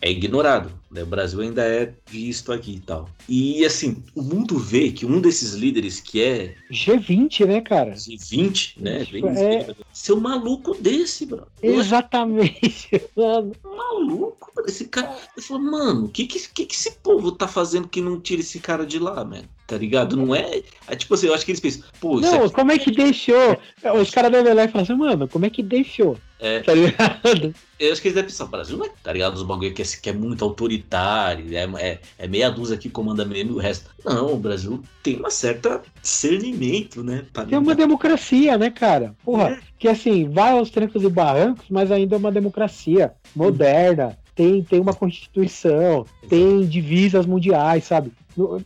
é 0.00 0.10
ignorado. 0.10 0.70
Né? 0.90 1.02
O 1.02 1.06
Brasil 1.06 1.40
ainda 1.40 1.62
é 1.62 1.92
visto 2.06 2.52
aqui 2.52 2.74
e 2.74 2.80
tal. 2.80 3.08
E 3.28 3.64
assim, 3.64 4.02
o 4.14 4.22
mundo 4.22 4.58
vê 4.58 4.90
que 4.90 5.06
um 5.06 5.20
desses 5.20 5.54
líderes 5.54 6.00
que 6.00 6.22
é. 6.22 6.54
G20, 6.70 7.46
né, 7.46 7.60
cara? 7.60 7.92
G20, 7.92 8.74
né? 8.80 9.04
Tipo, 9.04 9.28
é... 9.28 9.74
Ser 9.92 10.12
um 10.12 10.20
maluco 10.20 10.74
desse, 10.74 11.26
bro. 11.26 11.46
Exatamente, 11.62 13.02
mano. 13.16 13.52
Maluco, 13.64 14.52
esse 14.66 14.86
cara. 14.86 15.16
Ele 15.36 15.46
falou, 15.46 15.62
mano, 15.62 16.08
que, 16.14 16.26
que, 16.26 16.48
que, 16.48 16.66
que 16.66 16.74
esse 16.74 16.92
povo 16.92 17.32
tá 17.32 17.48
fazendo 17.48 17.88
que 17.88 18.00
não 18.00 18.20
tira 18.20 18.40
esse 18.40 18.60
cara 18.60 18.86
de 18.86 19.00
lá, 19.00 19.24
mano? 19.24 19.48
Tá 19.66 19.76
ligado? 19.76 20.16
Não 20.16 20.32
é. 20.32 20.62
É 20.86 20.94
tipo 20.94 21.12
assim, 21.14 21.26
eu 21.26 21.34
acho 21.34 21.44
que 21.44 21.50
eles 21.50 21.60
pensam, 21.60 21.82
pô, 22.00 22.20
Não, 22.20 22.44
aqui... 22.44 22.54
como 22.54 22.70
é 22.70 22.78
que 22.78 22.92
deixou? 22.92 23.58
Os 24.00 24.10
caras 24.10 24.30
devem 24.30 24.52
olhar 24.52 24.68
e 24.68 24.70
falar 24.70 24.84
assim, 24.84 24.94
mano, 24.94 25.26
como 25.26 25.44
é 25.44 25.50
que 25.50 25.62
deixou? 25.62 26.16
É. 26.38 26.60
Tá 26.60 26.72
ligado? 26.72 27.52
Eu 27.80 27.92
acho 27.92 28.00
que 28.00 28.08
eles 28.08 28.14
devem 28.14 28.30
pensar, 28.30 28.44
o 28.44 28.48
Brasil 28.48 28.78
não 28.78 28.86
é, 28.86 28.90
tá 29.02 29.12
ligado? 29.12 29.34
Os 29.34 29.42
bagulho 29.42 29.74
que 29.74 29.82
é, 29.82 29.84
que 29.84 30.08
é 30.08 30.12
muito 30.12 30.44
autoritário, 30.44 31.46
é, 31.56 31.64
é, 31.82 32.00
é, 32.16 32.28
meia 32.28 32.48
dúzia 32.48 32.76
que 32.76 32.88
comanda 32.88 33.24
mesmo 33.24 33.52
e 33.52 33.54
o 33.54 33.58
resto. 33.58 33.90
Não, 34.04 34.34
o 34.34 34.38
Brasil 34.38 34.80
tem 35.02 35.16
uma 35.16 35.30
certa 35.30 35.82
discernimento, 36.00 37.02
né? 37.02 37.24
Tem 37.48 37.58
uma 37.58 37.74
democracia, 37.74 38.56
né, 38.56 38.70
cara? 38.70 39.16
Porra, 39.24 39.50
é. 39.50 39.58
que 39.78 39.88
assim, 39.88 40.28
vai 40.28 40.52
aos 40.52 40.70
trancos 40.70 41.02
e 41.02 41.08
barrancos, 41.08 41.64
mas 41.68 41.90
ainda 41.90 42.14
é 42.14 42.18
uma 42.18 42.30
democracia 42.30 43.12
moderna. 43.34 44.16
Tem, 44.34 44.62
tem 44.62 44.80
uma 44.80 44.94
constituição, 44.94 46.04
tem 46.28 46.66
divisas 46.66 47.24
mundiais, 47.24 47.84
sabe? 47.84 48.12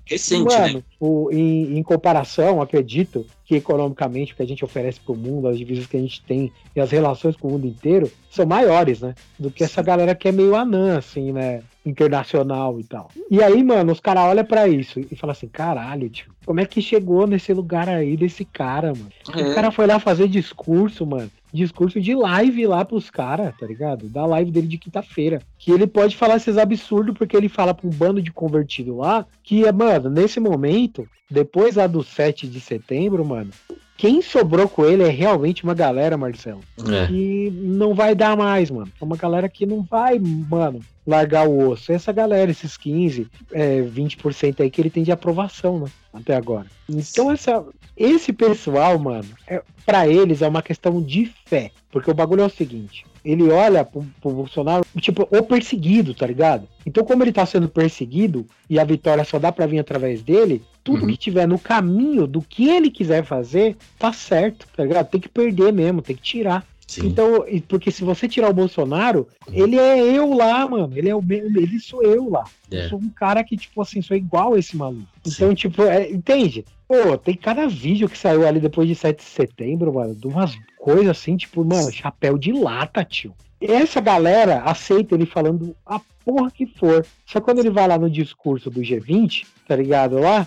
Recente, 0.06 0.44
Mano, 0.44 0.74
né? 0.78 0.82
O, 0.98 1.28
em, 1.30 1.78
em, 1.78 1.82
comparação, 1.82 2.62
acredito 2.62 3.26
que 3.44 3.56
economicamente 3.56 4.32
o 4.32 4.36
que 4.36 4.42
a 4.42 4.46
gente 4.46 4.64
oferece 4.64 4.98
para 4.98 5.12
o 5.12 5.16
mundo, 5.16 5.46
as 5.46 5.58
divisas 5.58 5.86
que 5.86 5.96
a 5.96 6.00
gente 6.00 6.22
tem 6.22 6.50
e 6.74 6.80
as 6.80 6.90
relações 6.90 7.36
com 7.36 7.48
o 7.48 7.50
mundo 7.52 7.66
inteiro 7.66 8.10
são 8.30 8.46
maiores, 8.46 9.00
né? 9.00 9.14
Do 9.38 9.50
que 9.50 9.62
essa 9.62 9.82
galera 9.82 10.14
que 10.14 10.28
é 10.28 10.32
meio 10.32 10.56
anã, 10.56 10.96
assim, 10.96 11.32
né? 11.32 11.62
Internacional 11.84 12.80
e 12.80 12.84
tal. 12.84 13.10
E 13.30 13.42
aí, 13.42 13.62
mano, 13.62 13.92
os 13.92 14.00
caras 14.00 14.24
olham 14.24 14.44
para 14.44 14.66
isso 14.66 15.00
e 15.00 15.16
falam 15.16 15.32
assim: 15.32 15.48
caralho, 15.48 16.08
tio, 16.08 16.32
como 16.46 16.60
é 16.60 16.66
que 16.66 16.80
chegou 16.80 17.26
nesse 17.26 17.52
lugar 17.52 17.88
aí 17.88 18.16
desse 18.16 18.44
cara, 18.44 18.94
mano? 18.94 19.12
É. 19.34 19.50
O 19.50 19.54
cara 19.54 19.70
foi 19.70 19.86
lá 19.86 19.98
fazer 19.98 20.28
discurso, 20.28 21.04
mano 21.04 21.30
discurso 21.52 22.00
de 22.00 22.14
live 22.14 22.66
lá 22.66 22.84
pros 22.84 23.10
caras, 23.10 23.54
tá 23.58 23.66
ligado? 23.66 24.08
Da 24.08 24.24
live 24.26 24.50
dele 24.50 24.66
de 24.66 24.78
quinta-feira. 24.78 25.40
Que 25.58 25.70
ele 25.70 25.86
pode 25.86 26.16
falar 26.16 26.36
esses 26.36 26.58
absurdos 26.58 27.16
porque 27.16 27.36
ele 27.36 27.48
fala 27.48 27.74
pra 27.74 27.86
um 27.86 27.90
bando 27.90 28.22
de 28.22 28.32
convertido 28.32 28.96
lá 28.96 29.26
que, 29.42 29.70
mano, 29.72 30.10
nesse 30.10 30.40
momento, 30.40 31.08
depois 31.30 31.76
lá 31.76 31.86
do 31.86 32.02
7 32.02 32.46
de 32.46 32.60
setembro, 32.60 33.24
mano, 33.24 33.50
quem 33.98 34.22
sobrou 34.22 34.68
com 34.68 34.84
ele 34.84 35.02
é 35.02 35.08
realmente 35.08 35.64
uma 35.64 35.74
galera, 35.74 36.16
Marcelo. 36.16 36.60
É. 36.88 37.08
Que 37.08 37.50
não 37.52 37.94
vai 37.94 38.14
dar 38.14 38.36
mais, 38.36 38.70
mano. 38.70 38.90
É 38.98 39.04
uma 39.04 39.16
galera 39.16 39.48
que 39.48 39.66
não 39.66 39.82
vai, 39.82 40.20
mano, 40.20 40.78
largar 41.04 41.48
o 41.48 41.70
osso. 41.70 41.90
Essa 41.90 42.12
galera, 42.12 42.48
esses 42.48 42.76
15, 42.76 43.26
é, 43.50 43.82
20% 43.82 44.60
aí 44.60 44.70
que 44.70 44.80
ele 44.80 44.88
tem 44.88 45.02
de 45.02 45.10
aprovação, 45.10 45.80
né? 45.80 45.86
Até 46.14 46.36
agora. 46.36 46.66
Então, 46.88 47.32
essa, 47.32 47.64
esse 47.98 48.32
pessoal, 48.32 48.98
mano, 48.98 49.28
é, 49.46 49.62
para 49.84 50.06
eles 50.06 50.42
é 50.42 50.48
uma 50.48 50.62
questão 50.62 51.02
de 51.02 51.32
fé. 51.46 51.70
Porque 51.90 52.10
o 52.10 52.14
bagulho 52.14 52.42
é 52.42 52.46
o 52.46 52.50
seguinte: 52.50 53.04
ele 53.24 53.50
olha 53.50 53.84
pro, 53.84 54.06
pro 54.20 54.30
Bolsonaro, 54.30 54.84
tipo, 55.00 55.26
o 55.30 55.42
perseguido, 55.42 56.14
tá 56.14 56.26
ligado? 56.26 56.68
Então, 56.86 57.04
como 57.04 57.24
ele 57.24 57.32
tá 57.32 57.44
sendo 57.44 57.68
perseguido 57.68 58.46
e 58.68 58.78
a 58.78 58.84
vitória 58.84 59.24
só 59.24 59.38
dá 59.38 59.50
pra 59.50 59.66
vir 59.66 59.78
através 59.78 60.22
dele, 60.22 60.62
tudo 60.84 61.02
uhum. 61.02 61.08
que 61.08 61.16
tiver 61.16 61.46
no 61.48 61.58
caminho 61.58 62.26
do 62.26 62.40
que 62.40 62.68
ele 62.68 62.90
quiser 62.90 63.24
fazer, 63.24 63.76
tá 63.98 64.12
certo, 64.12 64.66
tá 64.76 64.84
ligado? 64.84 65.10
Tem 65.10 65.20
que 65.20 65.28
perder 65.28 65.72
mesmo, 65.72 66.02
tem 66.02 66.16
que 66.16 66.22
tirar. 66.22 66.66
Sim. 66.88 67.08
Então, 67.08 67.44
porque 67.68 67.90
se 67.90 68.02
você 68.02 68.26
tirar 68.26 68.48
o 68.48 68.54
Bolsonaro, 68.54 69.28
uhum. 69.46 69.54
ele 69.54 69.78
é 69.78 70.00
eu 70.00 70.32
lá, 70.32 70.66
mano. 70.66 70.96
Ele 70.96 71.10
é 71.10 71.14
o 71.14 71.22
ele 71.28 71.78
sou 71.78 72.02
eu 72.02 72.30
lá. 72.30 72.44
É. 72.70 72.86
Eu 72.86 72.88
sou 72.88 72.98
um 72.98 73.10
cara 73.10 73.44
que, 73.44 73.58
tipo 73.58 73.82
assim, 73.82 74.00
sou 74.00 74.16
igual 74.16 74.54
a 74.54 74.58
esse 74.58 74.74
maluco. 74.74 75.06
Então, 75.20 75.50
Sim. 75.50 75.54
tipo, 75.54 75.82
é, 75.82 76.10
entende? 76.10 76.64
Pô, 76.88 77.18
tem 77.18 77.36
cada 77.36 77.68
vídeo 77.68 78.08
que 78.08 78.16
saiu 78.16 78.48
ali 78.48 78.58
depois 78.58 78.88
de 78.88 78.94
7 78.94 79.18
de 79.18 79.24
setembro, 79.24 79.92
mano, 79.92 80.14
de 80.14 80.26
umas 80.26 80.56
coisas 80.78 81.08
assim, 81.08 81.36
tipo, 81.36 81.62
mano, 81.62 81.92
chapéu 81.92 82.38
de 82.38 82.52
lata, 82.52 83.04
tio. 83.04 83.34
Essa 83.60 84.00
galera 84.00 84.62
aceita 84.62 85.14
ele 85.14 85.26
falando 85.26 85.76
a 85.84 86.00
porra 86.24 86.50
que 86.50 86.64
for. 86.64 87.04
Só 87.26 87.38
quando 87.40 87.58
ele 87.58 87.70
vai 87.70 87.86
lá 87.86 87.98
no 87.98 88.08
discurso 88.08 88.70
do 88.70 88.80
G20, 88.80 89.44
tá 89.66 89.76
ligado 89.76 90.18
lá? 90.18 90.46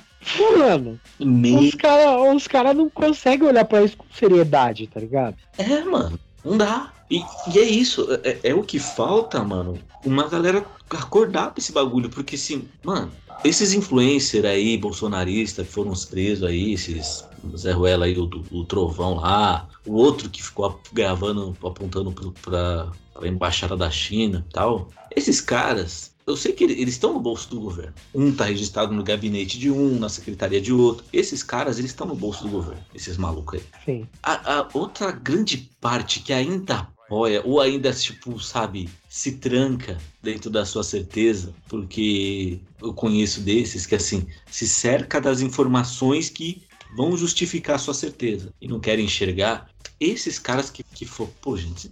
Mano, 0.57 0.99
Me... 1.19 1.67
os 1.67 1.75
caras 1.75 2.35
os 2.35 2.47
cara 2.47 2.73
não 2.73 2.89
conseguem 2.89 3.47
olhar 3.47 3.65
pra 3.65 3.83
isso 3.83 3.97
com 3.97 4.05
seriedade, 4.13 4.87
tá 4.87 4.99
ligado? 4.99 5.35
É, 5.57 5.83
mano. 5.83 6.19
Não 6.43 6.57
dá. 6.57 6.91
E, 7.09 7.23
e 7.53 7.59
é 7.59 7.63
isso, 7.63 8.07
é, 8.23 8.39
é, 8.43 8.53
o 8.55 8.63
que 8.63 8.79
falta, 8.79 9.43
mano. 9.43 9.77
Uma 10.05 10.27
galera 10.27 10.65
acordar 10.89 11.51
pra 11.51 11.59
esse 11.59 11.71
bagulho, 11.71 12.09
porque 12.09 12.35
assim, 12.35 12.67
mano, 12.83 13.11
esses 13.43 13.73
influencers 13.73 14.45
aí, 14.45 14.77
bolsonaristas, 14.77 15.67
que 15.67 15.73
foram 15.73 15.93
presos 16.09 16.43
aí, 16.43 16.73
esses 16.73 17.25
Zé 17.55 17.71
Ruela 17.71 18.05
aí, 18.05 18.17
o, 18.17 18.29
o 18.51 18.65
Trovão 18.65 19.15
lá, 19.15 19.67
o 19.85 19.93
outro 19.93 20.29
que 20.29 20.43
ficou 20.43 20.79
gravando, 20.93 21.55
apontando 21.63 22.11
pra, 22.41 22.91
pra 23.13 23.27
embaixada 23.27 23.75
da 23.75 23.89
China 23.89 24.45
e 24.47 24.53
tal. 24.53 24.89
Esses 25.15 25.41
caras, 25.41 26.13
eu 26.25 26.37
sei 26.37 26.53
que 26.53 26.63
eles 26.63 26.93
estão 26.93 27.13
no 27.13 27.19
bolso 27.19 27.49
do 27.49 27.59
governo. 27.59 27.93
Um 28.13 28.29
está 28.29 28.45
registrado 28.45 28.93
no 28.93 29.03
gabinete 29.03 29.59
de 29.59 29.69
um, 29.71 29.99
na 29.99 30.09
secretaria 30.09 30.61
de 30.61 30.71
outro. 30.71 31.05
Esses 31.11 31.43
caras, 31.43 31.79
eles 31.79 31.91
estão 31.91 32.07
no 32.07 32.15
bolso 32.15 32.43
do 32.43 32.49
governo, 32.49 32.83
esses 32.93 33.17
malucos 33.17 33.59
aí. 33.59 33.65
Sim. 33.85 34.07
A, 34.23 34.59
a 34.59 34.67
outra 34.73 35.11
grande 35.11 35.69
parte 35.79 36.21
que 36.21 36.31
ainda 36.31 36.87
apoia, 37.11 37.41
ou 37.43 37.59
ainda, 37.59 37.91
tipo, 37.91 38.39
sabe, 38.39 38.89
se 39.09 39.33
tranca 39.33 39.97
dentro 40.23 40.49
da 40.49 40.65
sua 40.65 40.83
certeza, 40.83 41.53
porque 41.67 42.59
eu 42.81 42.93
conheço 42.93 43.41
desses 43.41 43.85
que, 43.85 43.95
assim, 43.95 44.25
se 44.49 44.67
cerca 44.67 45.19
das 45.19 45.41
informações 45.41 46.29
que 46.29 46.63
vão 46.95 47.15
justificar 47.15 47.79
sua 47.79 47.93
certeza 47.93 48.53
e 48.61 48.67
não 48.67 48.79
querem 48.79 49.05
enxergar. 49.05 49.67
Esses 49.99 50.39
caras 50.39 50.69
que, 50.69 50.83
que 50.83 51.05
for, 51.05 51.29
pô, 51.41 51.55
gente, 51.55 51.91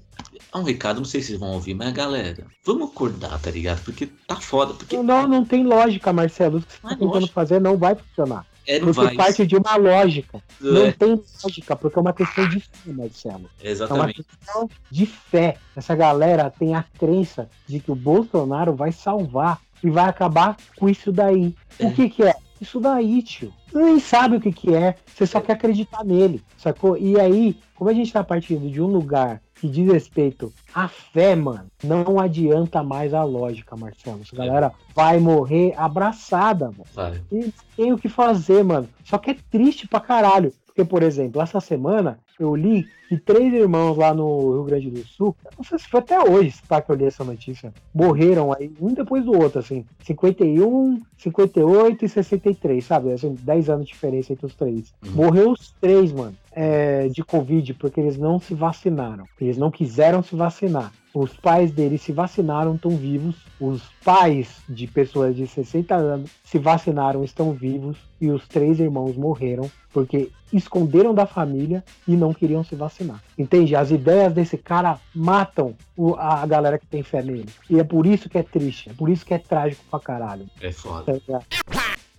é 0.51 0.57
um 0.57 0.63
recado, 0.63 0.97
não 0.97 1.05
sei 1.05 1.21
se 1.21 1.27
vocês 1.27 1.39
vão 1.39 1.51
ouvir, 1.51 1.75
mas 1.75 1.93
galera, 1.93 2.47
vamos 2.63 2.89
acordar, 2.89 3.39
tá 3.39 3.51
ligado? 3.51 3.83
Porque 3.83 4.07
tá 4.27 4.35
foda. 4.37 4.73
Porque... 4.73 4.97
Não, 4.97 5.27
não 5.27 5.45
tem 5.45 5.63
lógica, 5.63 6.11
Marcelo. 6.11 6.57
O 6.57 6.61
que 6.61 6.67
você 6.71 6.81
tá 6.81 6.89
tentando 6.89 7.13
lógica. 7.13 7.33
fazer 7.33 7.61
não 7.61 7.77
vai 7.77 7.95
funcionar. 7.95 8.45
É, 8.65 8.79
não 8.79 8.87
porque 8.87 9.01
vai. 9.01 9.15
parte 9.15 9.45
de 9.45 9.55
uma 9.55 9.75
lógica. 9.75 10.37
É. 10.37 10.41
Não 10.61 10.91
tem 10.91 11.23
lógica, 11.43 11.75
porque 11.75 11.97
é 11.97 12.01
uma 12.01 12.13
questão 12.13 12.49
de 12.49 12.59
fé, 12.59 12.91
Marcelo. 12.91 13.49
Exatamente. 13.63 14.01
É 14.01 14.05
uma 14.05 14.13
questão 14.13 14.69
de 14.91 15.05
fé. 15.05 15.57
Essa 15.75 15.95
galera 15.95 16.49
tem 16.51 16.75
a 16.75 16.83
crença 16.97 17.49
de 17.67 17.79
que 17.79 17.91
o 17.91 17.95
Bolsonaro 17.95 18.75
vai 18.75 18.91
salvar 18.91 19.59
e 19.83 19.89
vai 19.89 20.09
acabar 20.09 20.57
com 20.77 20.89
isso 20.89 21.11
daí. 21.11 21.55
É. 21.77 21.85
O 21.87 21.93
que 21.93 22.09
que 22.09 22.23
é? 22.23 22.35
Isso 22.61 22.79
daí, 22.79 23.21
tio. 23.21 23.53
Você 23.71 23.77
nem 23.77 23.99
sabe 23.99 24.35
o 24.37 24.41
que 24.41 24.51
que 24.51 24.73
é, 24.73 24.95
você 25.05 25.25
só 25.25 25.39
quer 25.39 25.53
acreditar 25.53 26.03
nele, 26.03 26.43
sacou? 26.57 26.97
E 26.97 27.19
aí, 27.19 27.57
como 27.75 27.89
a 27.89 27.93
gente 27.93 28.11
tá 28.11 28.23
partindo 28.23 28.69
de 28.69 28.81
um 28.81 28.87
lugar 28.87 29.41
que 29.55 29.67
diz 29.67 29.91
respeito 29.91 30.53
à 30.73 30.87
fé, 30.87 31.35
mano, 31.35 31.67
não 31.83 32.19
adianta 32.19 32.81
mais 32.81 33.13
a 33.13 33.23
lógica, 33.23 33.75
Marcelo. 33.75 34.21
Essa 34.21 34.35
galera 34.35 34.71
vai 34.95 35.19
morrer 35.19 35.73
abraçada, 35.77 36.65
mano. 36.65 36.85
Vai. 36.93 37.21
E 37.31 37.53
tem 37.75 37.93
o 37.93 37.97
que 37.97 38.09
fazer, 38.09 38.63
mano. 38.63 38.87
Só 39.03 39.17
que 39.17 39.31
é 39.31 39.37
triste 39.49 39.87
pra 39.87 39.99
caralho. 39.99 40.53
Porque, 40.79 40.89
por 40.89 41.03
exemplo, 41.03 41.41
essa 41.41 41.59
semana 41.59 42.19
eu 42.39 42.55
li 42.55 42.87
que 43.09 43.17
três 43.17 43.53
irmãos 43.53 43.97
lá 43.97 44.13
no 44.13 44.53
Rio 44.53 44.63
Grande 44.63 44.89
do 44.89 45.05
Sul, 45.05 45.35
não 45.57 45.63
sei 45.65 45.77
se 45.77 45.89
foi 45.89 45.99
até 45.99 46.17
hoje 46.21 46.53
tá, 46.69 46.81
que 46.81 46.89
eu 46.89 46.95
li 46.95 47.03
essa 47.03 47.21
notícia, 47.21 47.73
morreram 47.93 48.53
aí, 48.53 48.71
um 48.79 48.93
depois 48.93 49.25
do 49.25 49.37
outro, 49.37 49.59
assim, 49.59 49.85
51, 50.05 51.01
58 51.17 52.05
e 52.05 52.07
63, 52.07 52.85
sabe? 52.85 53.11
Assim, 53.11 53.35
10 53.41 53.69
anos 53.69 53.87
de 53.87 53.91
diferença 53.91 54.31
entre 54.31 54.45
os 54.45 54.55
três. 54.55 54.93
Uhum. 55.05 55.11
Morreu 55.11 55.51
os 55.51 55.73
três, 55.81 56.13
mano, 56.13 56.35
é, 56.53 57.09
de 57.09 57.23
Covid, 57.25 57.73
porque 57.73 57.99
eles 57.99 58.17
não 58.17 58.39
se 58.39 58.53
vacinaram. 58.53 59.25
Eles 59.41 59.57
não 59.57 59.69
quiseram 59.69 60.23
se 60.23 60.33
vacinar. 60.33 60.93
Os 61.13 61.33
pais 61.33 61.71
deles 61.71 62.01
se 62.01 62.11
vacinaram, 62.11 62.75
estão 62.75 62.91
vivos. 62.91 63.35
Os 63.59 63.83
pais 64.03 64.61
de 64.67 64.87
pessoas 64.87 65.35
de 65.35 65.47
60 65.47 65.95
anos 65.95 66.31
se 66.43 66.59
vacinaram, 66.59 67.23
estão 67.23 67.51
vivos. 67.51 67.97
E 68.21 68.29
os 68.29 68.47
três 68.47 68.79
irmãos 68.79 69.15
morreram 69.15 69.69
porque 69.91 70.29
esconderam 70.51 71.13
da 71.13 71.25
família 71.25 71.83
e 72.07 72.15
não 72.15 72.33
queriam 72.33 72.63
se 72.63 72.75
vacinar. 72.75 73.21
Entende? 73.37 73.75
As 73.75 73.91
ideias 73.91 74.33
desse 74.33 74.57
cara 74.57 74.99
matam 75.13 75.75
o, 75.95 76.15
a 76.15 76.45
galera 76.45 76.77
que 76.77 76.85
tem 76.85 77.03
fé 77.03 77.21
nele. 77.21 77.49
E 77.69 77.79
é 77.79 77.83
por 77.83 78.05
isso 78.05 78.29
que 78.29 78.37
é 78.37 78.43
triste, 78.43 78.89
é 78.89 78.93
por 78.93 79.09
isso 79.09 79.25
que 79.25 79.33
é 79.33 79.39
trágico 79.39 79.83
pra 79.89 79.99
caralho. 79.99 80.45
É 80.61 80.71
foda. 80.71 81.19
Tá 81.27 81.41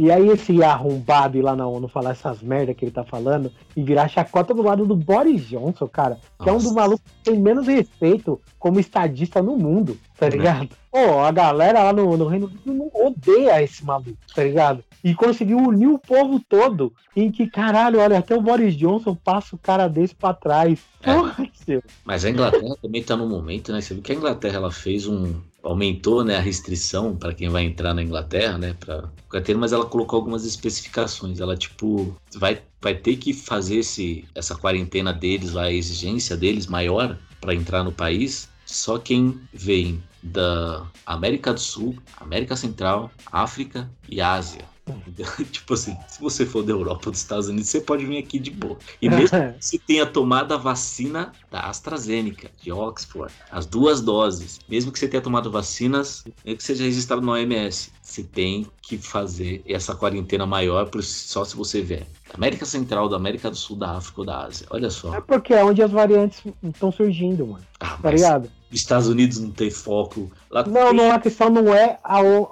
e 0.00 0.10
aí 0.10 0.28
esse 0.30 0.62
arrombado 0.64 1.36
ir 1.36 1.42
lá 1.42 1.54
na 1.54 1.66
ONU 1.66 1.86
falar 1.86 2.12
essas 2.12 2.40
merda 2.40 2.72
que 2.72 2.86
ele 2.86 2.90
tá 2.90 3.04
falando 3.04 3.52
e 3.76 3.82
virar 3.82 4.08
chacota 4.08 4.54
do 4.54 4.62
lado 4.62 4.86
do 4.86 4.96
Boris 4.96 5.46
Johnson, 5.46 5.86
cara. 5.86 6.14
Que 6.38 6.46
Nossa. 6.46 6.50
é 6.50 6.52
um 6.54 6.58
dos 6.58 6.72
malucos 6.72 7.04
que 7.04 7.30
tem 7.30 7.38
menos 7.38 7.66
respeito 7.66 8.40
como 8.58 8.80
estadista 8.80 9.42
no 9.42 9.58
mundo, 9.58 9.98
tá 10.18 10.24
uhum. 10.24 10.32
ligado? 10.32 10.70
Pô, 10.90 11.20
a 11.20 11.30
galera 11.30 11.82
lá 11.82 11.92
no, 11.92 12.16
no 12.16 12.26
Reino 12.26 12.50
Unido 12.64 12.90
odeia 12.94 13.62
esse 13.62 13.84
maluco, 13.84 14.16
tá 14.34 14.42
ligado? 14.42 14.82
E 15.04 15.14
conseguiu 15.14 15.58
unir 15.58 15.88
o 15.88 15.98
povo 15.98 16.40
todo 16.48 16.92
em 17.14 17.30
que, 17.30 17.46
caralho, 17.46 18.00
olha, 18.00 18.18
até 18.18 18.34
o 18.34 18.40
Boris 18.40 18.74
Johnson 18.74 19.14
passa 19.14 19.54
o 19.54 19.58
cara 19.58 19.86
desse 19.86 20.14
pra 20.14 20.32
trás. 20.32 20.80
É. 21.02 21.14
Porra, 21.14 21.46
seu. 21.52 21.82
Mas 22.04 22.24
a 22.24 22.30
Inglaterra 22.30 22.74
também 22.80 23.02
tá 23.02 23.16
no 23.16 23.28
momento, 23.28 23.70
né? 23.70 23.82
Você 23.82 23.92
viu 23.92 24.02
que 24.02 24.12
a 24.12 24.14
Inglaterra 24.14 24.56
ela 24.56 24.70
fez 24.70 25.06
um, 25.06 25.40
aumentou 25.62 26.24
né, 26.24 26.36
a 26.36 26.40
restrição 26.40 27.16
para 27.16 27.34
quem 27.34 27.48
vai 27.48 27.64
entrar 27.64 27.94
na 27.94 28.02
Inglaterra, 28.02 28.58
né, 28.58 28.74
para 28.78 29.10
mas 29.56 29.72
ela 29.72 29.86
colocou 29.86 30.18
algumas 30.18 30.44
especificações. 30.44 31.40
Ela 31.40 31.56
tipo 31.56 32.16
vai, 32.36 32.62
vai 32.80 32.94
ter 32.94 33.16
que 33.16 33.32
fazer 33.32 33.76
esse, 33.76 34.24
essa 34.34 34.54
quarentena 34.56 35.12
deles, 35.12 35.56
a 35.56 35.72
exigência 35.72 36.36
deles 36.36 36.66
maior 36.66 37.18
para 37.40 37.54
entrar 37.54 37.82
no 37.84 37.92
país. 37.92 38.48
Só 38.64 38.98
quem 38.98 39.40
vem 39.52 40.02
da 40.22 40.86
América 41.06 41.52
do 41.52 41.60
Sul, 41.60 41.96
América 42.16 42.56
Central, 42.56 43.10
África 43.32 43.90
e 44.08 44.20
Ásia. 44.20 44.69
tipo 45.50 45.74
assim, 45.74 45.96
se 46.08 46.20
você 46.20 46.46
for 46.46 46.62
da 46.62 46.72
Europa 46.72 47.06
ou 47.06 47.12
dos 47.12 47.20
Estados 47.20 47.48
Unidos, 47.48 47.68
você 47.68 47.80
pode 47.80 48.04
vir 48.04 48.18
aqui 48.18 48.38
de 48.38 48.50
boa. 48.50 48.78
E 49.00 49.08
mesmo 49.10 49.28
que 49.28 49.54
você 49.64 49.78
tenha 49.78 50.06
tomado 50.06 50.52
a 50.52 50.56
vacina 50.56 51.32
da 51.50 51.60
AstraZeneca, 51.60 52.50
de 52.60 52.72
Oxford, 52.72 53.32
as 53.50 53.66
duas 53.66 54.00
doses, 54.00 54.60
mesmo 54.68 54.92
que 54.92 54.98
você 54.98 55.08
tenha 55.08 55.22
tomado 55.22 55.50
vacinas, 55.50 56.24
mesmo 56.44 56.58
que 56.58 56.64
seja 56.64 56.84
registrado 56.84 57.22
no 57.22 57.32
OMS, 57.32 57.92
você 58.02 58.22
tem 58.22 58.66
que 58.82 58.98
fazer 58.98 59.62
essa 59.66 59.94
quarentena 59.94 60.46
maior 60.46 60.90
só 61.02 61.44
se 61.44 61.54
você 61.56 61.80
vier 61.80 62.06
América 62.34 62.64
Central, 62.64 63.08
da 63.08 63.16
América 63.16 63.50
do 63.50 63.56
Sul, 63.56 63.76
da 63.76 63.96
África 63.96 64.20
ou 64.20 64.26
da 64.26 64.44
Ásia. 64.44 64.66
Olha 64.70 64.90
só. 64.90 65.14
É 65.14 65.20
porque 65.20 65.54
é 65.54 65.64
onde 65.64 65.82
as 65.82 65.90
variantes 65.90 66.42
estão 66.62 66.90
surgindo, 66.90 67.46
mano. 67.46 67.64
Ah, 67.80 67.98
tá 68.00 68.10
ligado? 68.10 68.50
Estados 68.72 69.08
Unidos 69.08 69.38
não 69.38 69.50
tem 69.50 69.70
foco. 69.70 70.30
Lá 70.50 70.64
não, 70.64 70.88
tem... 70.88 70.94
não, 70.94 71.12
a 71.12 71.18
questão 71.18 71.50
não 71.50 71.74
é 71.74 71.98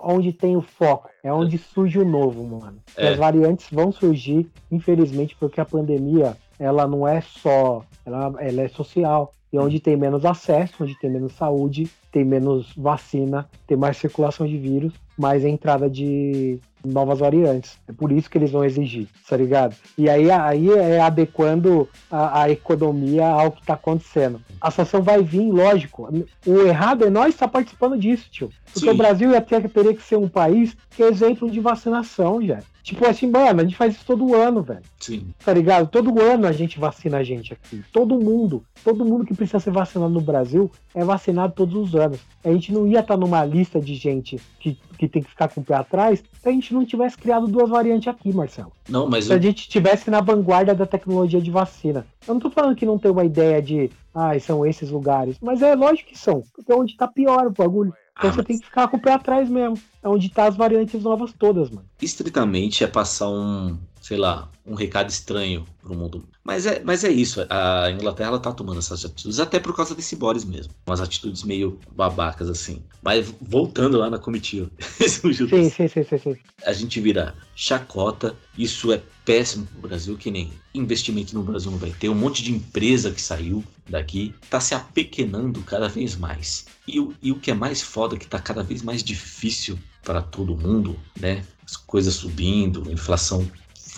onde 0.02 0.32
tem 0.32 0.56
o 0.56 0.62
foco, 0.62 1.08
é 1.22 1.32
onde 1.32 1.58
surge 1.58 1.98
o 1.98 2.04
novo, 2.04 2.44
mano. 2.44 2.78
É. 2.96 3.08
As 3.08 3.16
variantes 3.16 3.66
vão 3.70 3.92
surgir, 3.92 4.48
infelizmente, 4.70 5.36
porque 5.38 5.60
a 5.60 5.64
pandemia, 5.64 6.36
ela 6.58 6.86
não 6.86 7.06
é 7.06 7.20
só, 7.20 7.84
ela, 8.04 8.34
ela 8.38 8.62
é 8.62 8.68
social. 8.68 9.34
E 9.50 9.58
onde 9.58 9.80
tem 9.80 9.96
menos 9.96 10.26
acesso, 10.26 10.74
onde 10.82 10.98
tem 10.98 11.08
menos 11.08 11.32
saúde, 11.32 11.88
tem 12.12 12.22
menos 12.22 12.70
vacina, 12.76 13.48
tem 13.66 13.78
mais 13.78 13.96
circulação 13.96 14.46
de 14.46 14.58
vírus, 14.58 14.92
mais 15.16 15.42
entrada 15.42 15.88
de 15.88 16.60
novas 16.84 17.18
variantes. 17.18 17.78
É 17.88 17.92
por 17.92 18.12
isso 18.12 18.30
que 18.30 18.38
eles 18.38 18.50
vão 18.50 18.64
exigir, 18.64 19.08
tá 19.28 19.36
ligado? 19.36 19.74
E 19.96 20.08
aí, 20.08 20.30
aí 20.30 20.70
é 20.70 21.00
adequando 21.00 21.88
a, 22.10 22.42
a 22.42 22.50
economia 22.50 23.26
ao 23.26 23.52
que 23.52 23.60
está 23.60 23.74
acontecendo. 23.74 24.40
A 24.60 24.70
sanção 24.70 25.02
vai 25.02 25.22
vir, 25.22 25.50
lógico. 25.50 26.08
O 26.46 26.60
errado 26.62 27.04
é 27.04 27.10
nós 27.10 27.34
estar 27.34 27.46
tá 27.46 27.52
participando 27.52 27.98
disso, 27.98 28.28
tio. 28.30 28.50
Porque 28.72 28.88
Sim. 28.88 28.94
o 28.94 28.96
Brasil 28.96 29.30
ia 29.30 29.40
ter, 29.40 29.68
teria 29.68 29.94
que 29.94 30.02
ser 30.02 30.16
um 30.16 30.28
país 30.28 30.76
que 30.90 31.02
é 31.02 31.08
exemplo 31.08 31.50
de 31.50 31.60
vacinação, 31.60 32.42
já. 32.42 32.60
Tipo 32.88 33.06
assim, 33.06 33.26
mano, 33.26 33.60
a 33.60 33.64
gente 33.64 33.76
faz 33.76 33.94
isso 33.94 34.04
todo 34.06 34.34
ano, 34.34 34.62
velho. 34.62 34.80
Sim. 34.98 35.26
Tá 35.44 35.52
ligado? 35.52 35.88
Todo 35.88 36.22
ano 36.22 36.46
a 36.46 36.52
gente 36.52 36.78
vacina 36.78 37.18
a 37.18 37.22
gente 37.22 37.52
aqui. 37.52 37.84
Todo 37.92 38.18
mundo. 38.18 38.64
Todo 38.82 39.04
mundo 39.04 39.26
que 39.26 39.34
precisa 39.34 39.60
ser 39.60 39.72
vacinado 39.72 40.10
no 40.10 40.22
Brasil 40.22 40.70
é 40.94 41.04
vacinado 41.04 41.52
todos 41.54 41.74
os 41.74 41.94
anos. 41.94 42.18
A 42.42 42.50
gente 42.50 42.72
não 42.72 42.86
ia 42.86 43.00
estar 43.00 43.14
tá 43.14 43.20
numa 43.20 43.44
lista 43.44 43.78
de 43.78 43.94
gente 43.94 44.40
que, 44.58 44.78
que 44.98 45.08
tem 45.08 45.22
que 45.22 45.30
ficar 45.30 45.48
com 45.48 45.60
o 45.60 45.64
pé 45.64 45.74
atrás 45.74 46.22
se 46.42 46.48
a 46.48 46.52
gente 46.52 46.74
não 46.74 46.84
tivesse 46.84 47.16
criado 47.16 47.46
duas 47.46 47.70
variantes 47.70 48.08
aqui, 48.08 48.32
Marcelo. 48.32 48.72
Não, 48.88 49.08
mas. 49.08 49.26
Se 49.26 49.32
eu... 49.32 49.36
a 49.36 49.40
gente 49.40 49.60
estivesse 49.60 50.10
na 50.10 50.20
vanguarda 50.20 50.74
da 50.74 50.84
tecnologia 50.84 51.40
de 51.40 51.50
vacina. 51.50 52.06
Eu 52.26 52.34
não 52.34 52.40
tô 52.40 52.50
falando 52.50 52.76
que 52.76 52.84
não 52.84 52.98
tem 52.98 53.10
uma 53.10 53.24
ideia 53.24 53.62
de, 53.62 53.90
ah, 54.14 54.38
são 54.40 54.66
esses 54.66 54.90
lugares. 54.90 55.36
Mas 55.40 55.62
é 55.62 55.74
lógico 55.74 56.10
que 56.10 56.18
são. 56.18 56.42
Porque 56.54 56.72
é 56.72 56.74
onde 56.74 56.96
tá 56.96 57.06
pior 57.06 57.46
o 57.46 57.50
bagulho. 57.50 57.94
Então 58.18 58.30
ah, 58.30 58.32
você 58.32 58.38
mas... 58.38 58.46
tem 58.46 58.58
que 58.58 58.66
ficar 58.66 58.88
com 58.88 58.96
o 58.96 59.00
pé 59.00 59.12
atrás 59.12 59.48
mesmo. 59.48 59.78
É 60.02 60.08
onde 60.08 60.28
tá 60.28 60.46
as 60.46 60.56
variantes 60.56 61.02
novas 61.02 61.32
todas, 61.32 61.70
mano. 61.70 61.86
Estritamente 62.02 62.82
é 62.82 62.86
passar 62.86 63.30
um, 63.30 63.78
sei 64.08 64.16
lá, 64.16 64.50
um 64.66 64.72
recado 64.72 65.10
estranho 65.10 65.66
pro 65.82 65.94
mundo. 65.94 66.26
Mas 66.42 66.64
é, 66.64 66.80
mas 66.82 67.04
é 67.04 67.10
isso, 67.10 67.44
a 67.50 67.90
Inglaterra 67.90 68.30
ela 68.30 68.38
tá 68.38 68.50
tomando 68.50 68.78
essas 68.78 69.04
atitudes, 69.04 69.38
até 69.38 69.60
por 69.60 69.76
causa 69.76 69.94
desse 69.94 70.16
Boris 70.16 70.46
mesmo. 70.46 70.72
Umas 70.86 71.02
atitudes 71.02 71.42
meio 71.42 71.78
babacas, 71.94 72.48
assim. 72.48 72.82
Mas 73.02 73.30
voltando 73.38 73.98
lá 73.98 74.08
na 74.08 74.18
comitiva. 74.18 74.70
sim, 74.80 75.34
sim, 75.34 75.68
sim, 75.68 75.88
sim, 75.88 76.18
sim. 76.18 76.36
A 76.64 76.72
gente 76.72 76.98
vira 77.02 77.34
chacota, 77.54 78.34
isso 78.56 78.90
é 78.90 79.02
péssimo 79.26 79.66
pro 79.66 79.88
Brasil, 79.88 80.16
que 80.16 80.30
nem 80.30 80.50
investimento 80.72 81.34
no 81.34 81.42
Brasil 81.42 81.70
não 81.70 81.76
vai 81.76 81.90
ter. 81.90 82.08
Um 82.08 82.14
monte 82.14 82.42
de 82.42 82.50
empresa 82.50 83.10
que 83.10 83.20
saiu 83.20 83.62
daqui 83.86 84.34
tá 84.48 84.58
se 84.58 84.74
apequenando 84.74 85.60
cada 85.64 85.86
vez 85.86 86.16
mais. 86.16 86.64
E, 86.86 86.98
o, 86.98 87.12
e 87.20 87.30
o 87.30 87.38
que 87.38 87.50
é 87.50 87.54
mais 87.54 87.82
foda, 87.82 88.16
é 88.16 88.18
que 88.18 88.26
tá 88.26 88.38
cada 88.38 88.62
vez 88.62 88.80
mais 88.80 89.02
difícil 89.02 89.78
para 90.02 90.22
todo 90.22 90.56
mundo, 90.56 90.98
né? 91.20 91.44
As 91.62 91.76
coisas 91.76 92.14
subindo, 92.14 92.90
inflação 92.90 93.46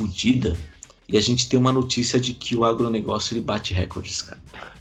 fodida, 0.00 0.56
e 1.08 1.18
a 1.18 1.20
gente 1.20 1.48
tem 1.48 1.58
uma 1.58 1.72
notícia 1.72 2.18
de 2.18 2.32
que 2.32 2.56
o 2.56 2.64
agronegócio 2.64 3.34
ele 3.34 3.42
bate 3.42 3.74
recordes, 3.74 4.22
cara. 4.22 4.40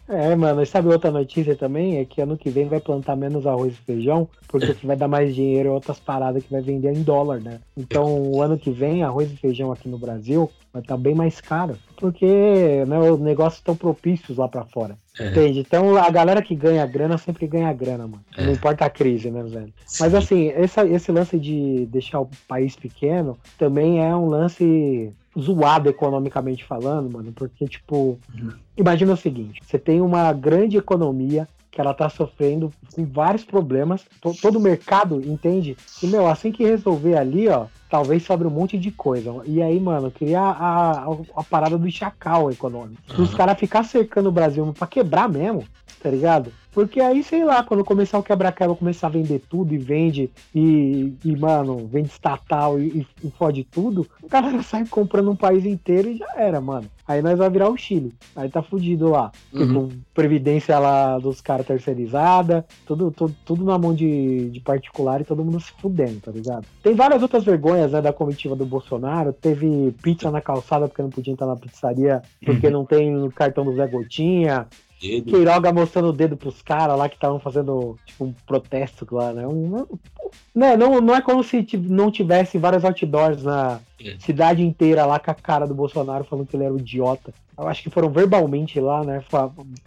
É, 0.10 0.36
mano, 0.36 0.62
e 0.63 0.65
sabe 0.65 0.88
outra 0.88 1.12
notícia 1.12 1.56
também? 1.56 1.98
É 1.98 2.06
que 2.06 2.19
ano 2.19 2.36
que 2.36 2.50
vem 2.50 2.67
vai 2.67 2.80
plantar 2.80 3.15
menos 3.15 3.45
arroz 3.45 3.74
e 3.74 3.86
feijão, 3.86 4.28
porque 4.48 4.74
vai 4.84 4.98
dar 4.98 5.08
mais 5.08 5.36
dinheiro 5.36 5.69
em 5.69 5.72
outras 5.72 6.00
paradas 6.00 6.43
que 6.43 6.52
vai 6.52 6.62
vender 6.62 6.91
em 6.91 7.04
dólar, 7.04 7.39
né? 7.39 7.60
Então, 7.78 8.19
o 8.19 8.41
ano 8.41 8.58
que 8.58 8.72
vem, 8.72 9.04
arroz 9.04 9.32
e 9.32 9.38
feijão 9.38 9.72
aqui 9.72 9.88
no 9.88 10.00
Brasil 10.00 10.50
vai 10.74 10.82
estar 10.82 10.95
tá 10.95 11.02
bem 11.02 11.13
mais 11.13 11.39
caro, 11.39 11.78
porque 11.95 12.84
né, 12.88 13.00
os 13.00 13.19
negócios 13.19 13.60
estão 13.60 13.76
propícios 13.76 14.38
lá 14.38 14.48
para 14.48 14.65
fora. 14.65 14.98
É. 15.19 15.30
Entende? 15.30 15.60
Então, 15.60 15.95
a 15.95 16.10
galera 16.10 16.41
que 16.41 16.56
ganha 16.56 16.86
grana 16.88 17.17
sempre 17.17 17.45
ganha 17.45 17.72
grana, 17.74 18.08
mano. 18.08 18.24
É. 18.36 18.45
Não 18.45 18.54
importa 18.54 18.86
a 18.86 18.89
crise, 18.89 19.30
né, 19.30 19.43
velho? 19.43 19.74
Sim. 19.86 20.04
Mas 20.04 20.15
assim, 20.15 20.50
essa, 20.50 20.86
esse 20.88 21.12
lance 21.12 21.38
de 21.38 21.86
deixar 21.88 22.22
o 22.22 22.30
país 22.48 22.76
pequeno 22.76 23.38
também 23.58 24.04
é 24.04 24.15
um 24.15 24.26
lance 24.26 25.13
zoado 25.38 25.89
economicamente 25.89 26.63
falando, 26.63 27.12
mano, 27.12 27.32
porque, 27.34 27.68
tipo, 27.68 28.18
uhum. 28.34 28.52
imagina 28.78 29.13
o 29.13 29.18
seguinte: 29.18 29.62
você 29.63 29.78
tem 29.78 30.02
uma 30.02 30.32
grande 30.34 30.78
economia 30.78 31.48
que 31.72 31.80
ela 31.80 31.94
tá 31.94 32.10
sofrendo 32.10 32.74
com 32.96 33.06
vários 33.06 33.44
problemas, 33.44 34.06
todo 34.42 34.58
o 34.58 34.62
mercado 34.62 35.22
entende, 35.22 35.78
e, 36.02 36.08
meu, 36.08 36.28
assim 36.28 36.52
que 36.52 36.63
resolver 36.63 37.15
ali, 37.15 37.48
ó, 37.48 37.68
talvez 37.89 38.23
sobre 38.23 38.47
um 38.47 38.52
monte 38.52 38.78
de 38.78 38.91
coisa. 38.91 39.34
E 39.45 39.62
aí, 39.62 39.80
mano, 39.80 40.12
criar 40.12 40.52
a, 40.52 40.91
a, 40.91 41.17
a 41.36 41.43
parada 41.43 41.78
do 41.78 41.91
chacal 41.91 42.52
econômico. 42.52 43.02
Uhum. 43.17 43.23
Os 43.23 43.34
caras 43.34 43.60
ficar 43.60 43.84
cercando 43.84 44.30
o 44.30 44.32
Brasil 44.32 44.73
pra 44.78 44.88
quebrar 44.88 45.28
mesmo, 45.28 45.65
tá 46.02 46.10
ligado? 46.10 46.52
Porque 46.71 47.02
aí, 47.02 47.23
sei 47.23 47.43
lá, 47.43 47.63
quando 47.63 47.84
começar 47.84 48.19
o 48.19 48.23
quebra-quebra, 48.23 48.75
começar 48.75 49.08
a 49.08 49.10
vender 49.10 49.41
tudo 49.49 49.73
e 49.73 49.78
vende, 49.78 50.30
e, 50.54 51.13
e 51.25 51.36
mano, 51.36 51.88
vende 51.88 52.10
estatal 52.10 52.80
e, 52.80 53.08
e 53.23 53.32
fode 53.32 53.63
tudo, 53.63 54.08
o 54.21 54.28
cara 54.28 54.62
sai 54.62 54.86
comprando 54.86 55.32
um 55.32 55.36
país 55.36 55.65
inteiro 55.65 56.10
e 56.10 56.17
já 56.17 56.32
era, 56.36 56.62
mano. 56.62 56.88
Aí 57.08 57.23
nós 57.23 57.39
vai 57.39 57.49
virar 57.49 57.69
o 57.69 57.78
Chile. 57.78 58.13
Aí 58.36 58.49
tá 58.49 58.62
fudido 58.62 59.10
lá. 59.10 59.32
Uhum. 59.52 59.88
Tipo, 59.89 59.89
previdência 60.13 60.78
lá 60.78 61.17
dos 61.17 61.41
caras 61.41 61.65
terceirizada, 61.65 62.63
tudo, 62.86 63.10
tudo, 63.10 63.36
tudo 63.43 63.65
na 63.65 63.80
mão 63.80 63.95
de, 63.95 64.49
de 64.52 64.60
particular 64.60 65.19
e 65.19 65.25
todo 65.25 65.43
mundo 65.43 65.60
se 65.60 65.71
fudendo, 65.82 66.19
tá 66.19 66.32
ligado? 66.32 66.67
Tem 66.84 66.93
várias 66.93 67.23
outras 67.23 67.43
vergonhas, 67.43 67.79
né, 67.88 68.02
da 68.02 68.13
comitiva 68.13 68.56
do 68.56 68.65
Bolsonaro. 68.65 69.34
Teve 69.34 69.94
pizza 70.02 70.30
na 70.30 70.42
calçada 70.42 70.88
porque 70.88 71.02
não 71.02 71.10
podia 71.10 71.34
entrar 71.34 71.48
na 71.48 71.56
pizzaria 71.56 72.22
porque 72.44 72.68
uhum. 72.68 72.74
não 72.74 72.86
tem 72.86 73.30
cartão 73.32 73.63
do 73.63 73.76
Zé 73.76 73.88
Gotinha 73.88 74.68
dedo. 75.00 75.32
Queiroga 75.32 75.72
mostrando 75.72 76.10
o 76.10 76.13
dedo 76.13 76.36
pros 76.36 76.62
caras 76.62 76.98
lá 76.98 77.08
que 77.08 77.15
estavam 77.15 77.39
fazendo 77.39 77.98
tipo, 78.06 78.26
um 78.26 78.34
protesto 78.46 79.08
lá, 79.10 79.32
né? 79.32 79.48
Um, 79.48 79.86
né? 80.54 80.76
Não, 80.76 81.00
não 81.00 81.15
é 81.15 81.22
como 81.22 81.44
se 81.44 81.65
não 81.78 82.12
tivesse 82.12 82.58
vários 82.58 82.84
outdoors 82.84 83.44
na 83.44 83.80
é. 84.04 84.15
cidade 84.20 84.62
inteira 84.62 85.06
lá 85.06 85.20
com 85.20 85.32
a 85.32 85.36
cara 85.36 85.65
do 85.65 85.74
Bolsonaro 85.74 86.26
falando 86.26 86.48
que 86.48 86.56
ele 86.56 86.65
era 86.65 86.74
um 86.74 86.78
idiota. 86.78 87.34
Eu 87.60 87.67
acho 87.67 87.84
que 87.84 87.89
foram 87.89 88.10
verbalmente 88.10 88.80
lá, 88.80 89.04
né? 89.04 89.22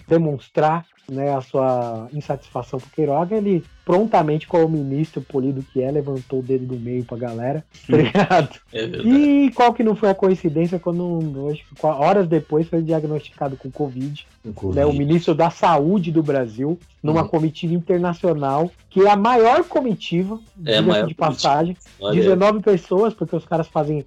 Demonstrar 0.07 0.85
né, 1.11 1.35
a 1.35 1.41
sua 1.41 2.09
insatisfação 2.13 2.79
com 2.79 2.87
o 2.87 2.91
Queiroga, 2.91 3.37
ele 3.37 3.65
prontamente, 3.85 4.47
como 4.47 4.69
ministro 4.69 5.21
polido 5.21 5.65
que 5.73 5.83
é, 5.83 5.91
levantou 5.91 6.39
o 6.39 6.43
dedo 6.43 6.67
do 6.67 6.77
meio 6.79 7.05
pra 7.05 7.19
galera, 7.19 7.65
tá 7.89 7.97
ligado? 7.97 8.61
É 8.73 8.85
e 8.85 9.51
qual 9.51 9.75
que 9.75 9.83
não 9.83 9.97
foi 9.97 10.11
a 10.11 10.15
coincidência 10.15 10.79
quando, 10.79 11.03
hoje, 11.45 11.65
horas 11.83 12.29
depois, 12.29 12.69
foi 12.69 12.81
diagnosticado 12.83 13.57
com 13.57 13.71
Covid, 13.71 14.27
COVID. 14.55 14.77
Né, 14.77 14.87
o 14.87 14.93
ministro 14.93 15.35
da 15.35 15.51
Saúde 15.51 16.13
do 16.13 16.23
Brasil, 16.23 16.79
numa 17.03 17.23
uhum. 17.23 17.29
comitiva 17.29 17.75
internacional, 17.75 18.71
que 18.89 19.01
é 19.01 19.11
a 19.11 19.17
maior 19.17 19.65
comitiva, 19.65 20.39
é 20.65 20.81
maior 20.81 21.07
de 21.07 21.15
passagem, 21.15 21.77
19 22.01 22.61
pessoas, 22.61 23.13
porque 23.13 23.35
os 23.35 23.45
caras 23.45 23.67
fazem. 23.67 24.05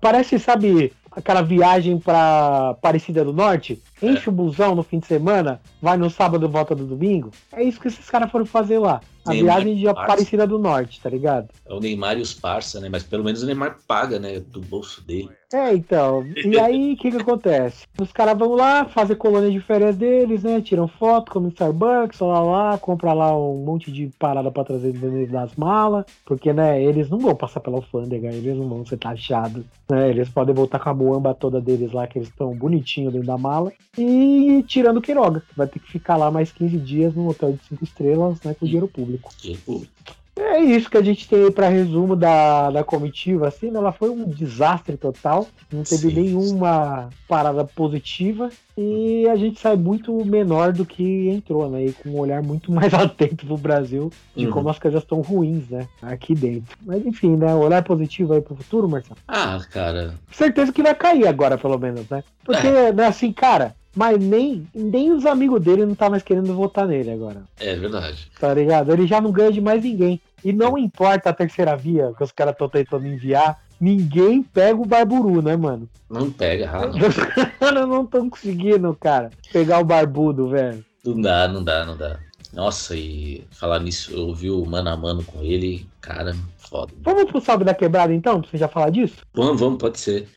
Parece, 0.00 0.38
sabe, 0.38 0.92
aquela 1.10 1.42
viagem 1.42 1.98
para 1.98 2.70
Aparecida 2.70 3.24
do 3.24 3.32
Norte, 3.32 3.82
enche 4.02 4.28
é. 4.28 4.30
o 4.30 4.32
busão 4.32 4.74
no 4.74 4.82
fim 4.82 4.98
de 4.98 5.06
semana, 5.06 5.60
vai 5.80 5.96
no 5.96 6.10
sábado 6.10 6.46
e 6.46 6.48
volta 6.48 6.74
no 6.74 6.86
domingo. 6.86 7.30
É 7.52 7.62
isso 7.62 7.80
que 7.80 7.88
esses 7.88 8.08
caras 8.08 8.30
foram 8.30 8.46
fazer 8.46 8.78
lá. 8.78 9.00
A 9.24 9.30
Neymar 9.30 9.56
viagem 9.56 9.76
de 9.76 9.88
Aparecida 9.88 10.46
do 10.46 10.58
Norte, 10.58 11.00
tá 11.00 11.10
ligado? 11.10 11.48
É 11.66 11.74
o 11.74 11.80
Neymar 11.80 12.18
e 12.18 12.22
os 12.22 12.32
parça, 12.32 12.80
né? 12.80 12.88
Mas 12.90 13.02
pelo 13.02 13.22
menos 13.22 13.42
o 13.42 13.46
Neymar 13.46 13.78
paga, 13.86 14.18
né? 14.18 14.40
Do 14.40 14.60
bolso 14.60 15.02
dele. 15.04 15.28
É, 15.52 15.74
então. 15.74 16.24
E 16.36 16.58
aí, 16.58 16.92
o 16.92 16.96
que 16.96 17.10
que 17.10 17.16
acontece? 17.16 17.84
Os 18.00 18.12
caras 18.12 18.38
vão 18.38 18.54
lá 18.54 18.84
fazer 18.84 19.16
colônia 19.16 19.50
de 19.50 19.60
férias 19.60 19.96
deles, 19.96 20.44
né? 20.44 20.60
Tiram 20.60 20.86
foto, 20.86 21.32
comem 21.32 21.50
Starbucks, 21.50 22.20
lá 22.20 22.40
lá, 22.40 22.78
compra 22.78 23.12
lá 23.12 23.36
um 23.36 23.64
monte 23.64 23.90
de 23.90 24.10
parada 24.18 24.50
pra 24.50 24.64
trazer 24.64 24.92
dentro 24.92 25.32
das 25.32 25.54
malas. 25.56 26.06
Porque, 26.24 26.52
né, 26.52 26.82
eles 26.82 27.10
não 27.10 27.18
vão 27.18 27.34
passar 27.34 27.60
pela 27.60 27.76
alfândega, 27.76 28.28
eles 28.28 28.56
não 28.56 28.68
vão 28.68 28.86
ser 28.86 28.96
taxados. 28.96 29.64
Né? 29.88 30.10
Eles 30.10 30.28
podem 30.28 30.54
voltar 30.54 30.78
com 30.78 30.88
a 30.88 30.94
muamba 30.94 31.34
toda 31.34 31.60
deles 31.60 31.92
lá, 31.92 32.06
que 32.06 32.18
eles 32.18 32.28
estão 32.28 32.54
bonitinho 32.56 33.10
dentro 33.10 33.26
da 33.26 33.36
mala. 33.36 33.72
E 33.98 34.64
tirando 34.66 34.98
o 34.98 35.02
Quiroga, 35.02 35.40
que 35.40 35.56
vai 35.56 35.66
ter 35.66 35.80
que 35.80 35.90
ficar 35.90 36.16
lá 36.16 36.30
mais 36.30 36.52
15 36.52 36.76
dias 36.78 37.14
num 37.14 37.28
hotel 37.28 37.52
de 37.52 37.64
5 37.68 37.84
estrelas, 37.84 38.40
né? 38.42 38.54
Com 38.54 38.66
dinheiro 38.66 38.88
público. 38.88 39.30
Dinheiro 39.40 39.62
público. 39.62 39.92
É 40.40 40.58
isso 40.58 40.88
que 40.88 40.96
a 40.96 41.02
gente 41.02 41.28
tem 41.28 41.44
aí 41.44 41.50
para 41.50 41.68
resumo 41.68 42.16
da, 42.16 42.70
da 42.70 42.82
comitiva. 42.82 43.48
Assim, 43.48 43.70
né? 43.70 43.78
ela 43.78 43.92
foi 43.92 44.08
um 44.08 44.24
desastre 44.24 44.96
total. 44.96 45.46
Não 45.70 45.82
teve 45.82 46.08
sim, 46.08 46.14
nenhuma 46.14 47.10
parada 47.28 47.64
positiva. 47.64 48.48
E 48.76 49.28
a 49.28 49.36
gente 49.36 49.60
sai 49.60 49.76
muito 49.76 50.24
menor 50.24 50.72
do 50.72 50.86
que 50.86 51.28
entrou, 51.28 51.68
né? 51.68 51.86
E 51.86 51.92
com 51.92 52.10
um 52.10 52.18
olhar 52.18 52.42
muito 52.42 52.72
mais 52.72 52.94
atento 52.94 53.44
pro 53.44 53.58
Brasil 53.58 54.10
de 54.34 54.46
uhum. 54.46 54.52
como 54.52 54.70
as 54.70 54.78
coisas 54.78 55.02
estão 55.02 55.20
ruins, 55.20 55.68
né? 55.68 55.86
Aqui 56.00 56.34
dentro. 56.34 56.76
Mas 56.86 57.04
enfim, 57.04 57.36
né? 57.36 57.54
Olhar 57.54 57.82
positivo 57.84 58.32
aí 58.32 58.40
pro 58.40 58.56
futuro, 58.56 58.88
Marcelo? 58.88 59.18
Ah, 59.28 59.60
cara. 59.70 60.14
Certeza 60.32 60.72
que 60.72 60.82
vai 60.82 60.94
cair 60.94 61.26
agora, 61.26 61.58
pelo 61.58 61.78
menos, 61.78 62.08
né? 62.08 62.24
Porque, 62.44 62.66
é. 62.66 62.92
né, 62.92 63.06
assim, 63.06 63.32
cara, 63.32 63.76
mas 63.94 64.18
nem, 64.18 64.66
nem 64.74 65.12
os 65.12 65.26
amigos 65.26 65.60
dele 65.60 65.84
não 65.84 65.94
tá 65.94 66.08
mais 66.08 66.22
querendo 66.22 66.54
votar 66.54 66.86
nele 66.86 67.10
agora. 67.10 67.42
É 67.58 67.74
verdade. 67.74 68.30
Tá 68.38 68.52
ligado? 68.54 68.92
Ele 68.92 69.06
já 69.06 69.20
não 69.20 69.32
ganha 69.32 69.52
de 69.52 69.60
mais 69.60 69.82
ninguém. 69.82 70.20
E 70.44 70.52
não 70.52 70.78
importa 70.78 71.30
a 71.30 71.34
terceira 71.34 71.76
via 71.76 72.12
que 72.16 72.24
os 72.24 72.32
caras 72.32 72.52
estão 72.52 72.68
tentando 72.68 73.06
enviar, 73.06 73.60
ninguém 73.80 74.42
pega 74.42 74.80
o 74.80 74.86
Barburu, 74.86 75.42
né, 75.42 75.56
mano? 75.56 75.88
Não 76.08 76.30
pega, 76.30 76.66
rala. 76.70 76.94
Os 76.96 77.16
caras 77.58 77.88
não 77.88 78.04
estão 78.04 78.30
conseguindo, 78.30 78.96
cara, 78.98 79.30
pegar 79.52 79.78
o 79.78 79.84
barbudo, 79.84 80.48
velho. 80.48 80.84
Não 81.04 81.20
dá, 81.20 81.48
não 81.48 81.64
dá, 81.64 81.86
não 81.86 81.96
dá. 81.96 82.18
Nossa, 82.52 82.96
e 82.96 83.44
falar 83.50 83.78
nisso, 83.78 84.12
eu 84.12 84.26
ouvi 84.26 84.50
o 84.50 84.64
mano 84.66 84.90
a 84.90 84.96
mano 84.96 85.22
com 85.22 85.42
ele, 85.42 85.86
cara, 86.00 86.34
foda. 86.58 86.92
Vamos 87.02 87.30
pro 87.30 87.40
Salve 87.40 87.64
da 87.64 87.74
Quebrada 87.74 88.12
então, 88.12 88.40
pra 88.40 88.50
você 88.50 88.58
já 88.58 88.66
falar 88.66 88.90
disso? 88.90 89.18
Vamos, 89.32 89.60
vamos, 89.60 89.78
pode 89.78 90.00
ser. 90.00 90.28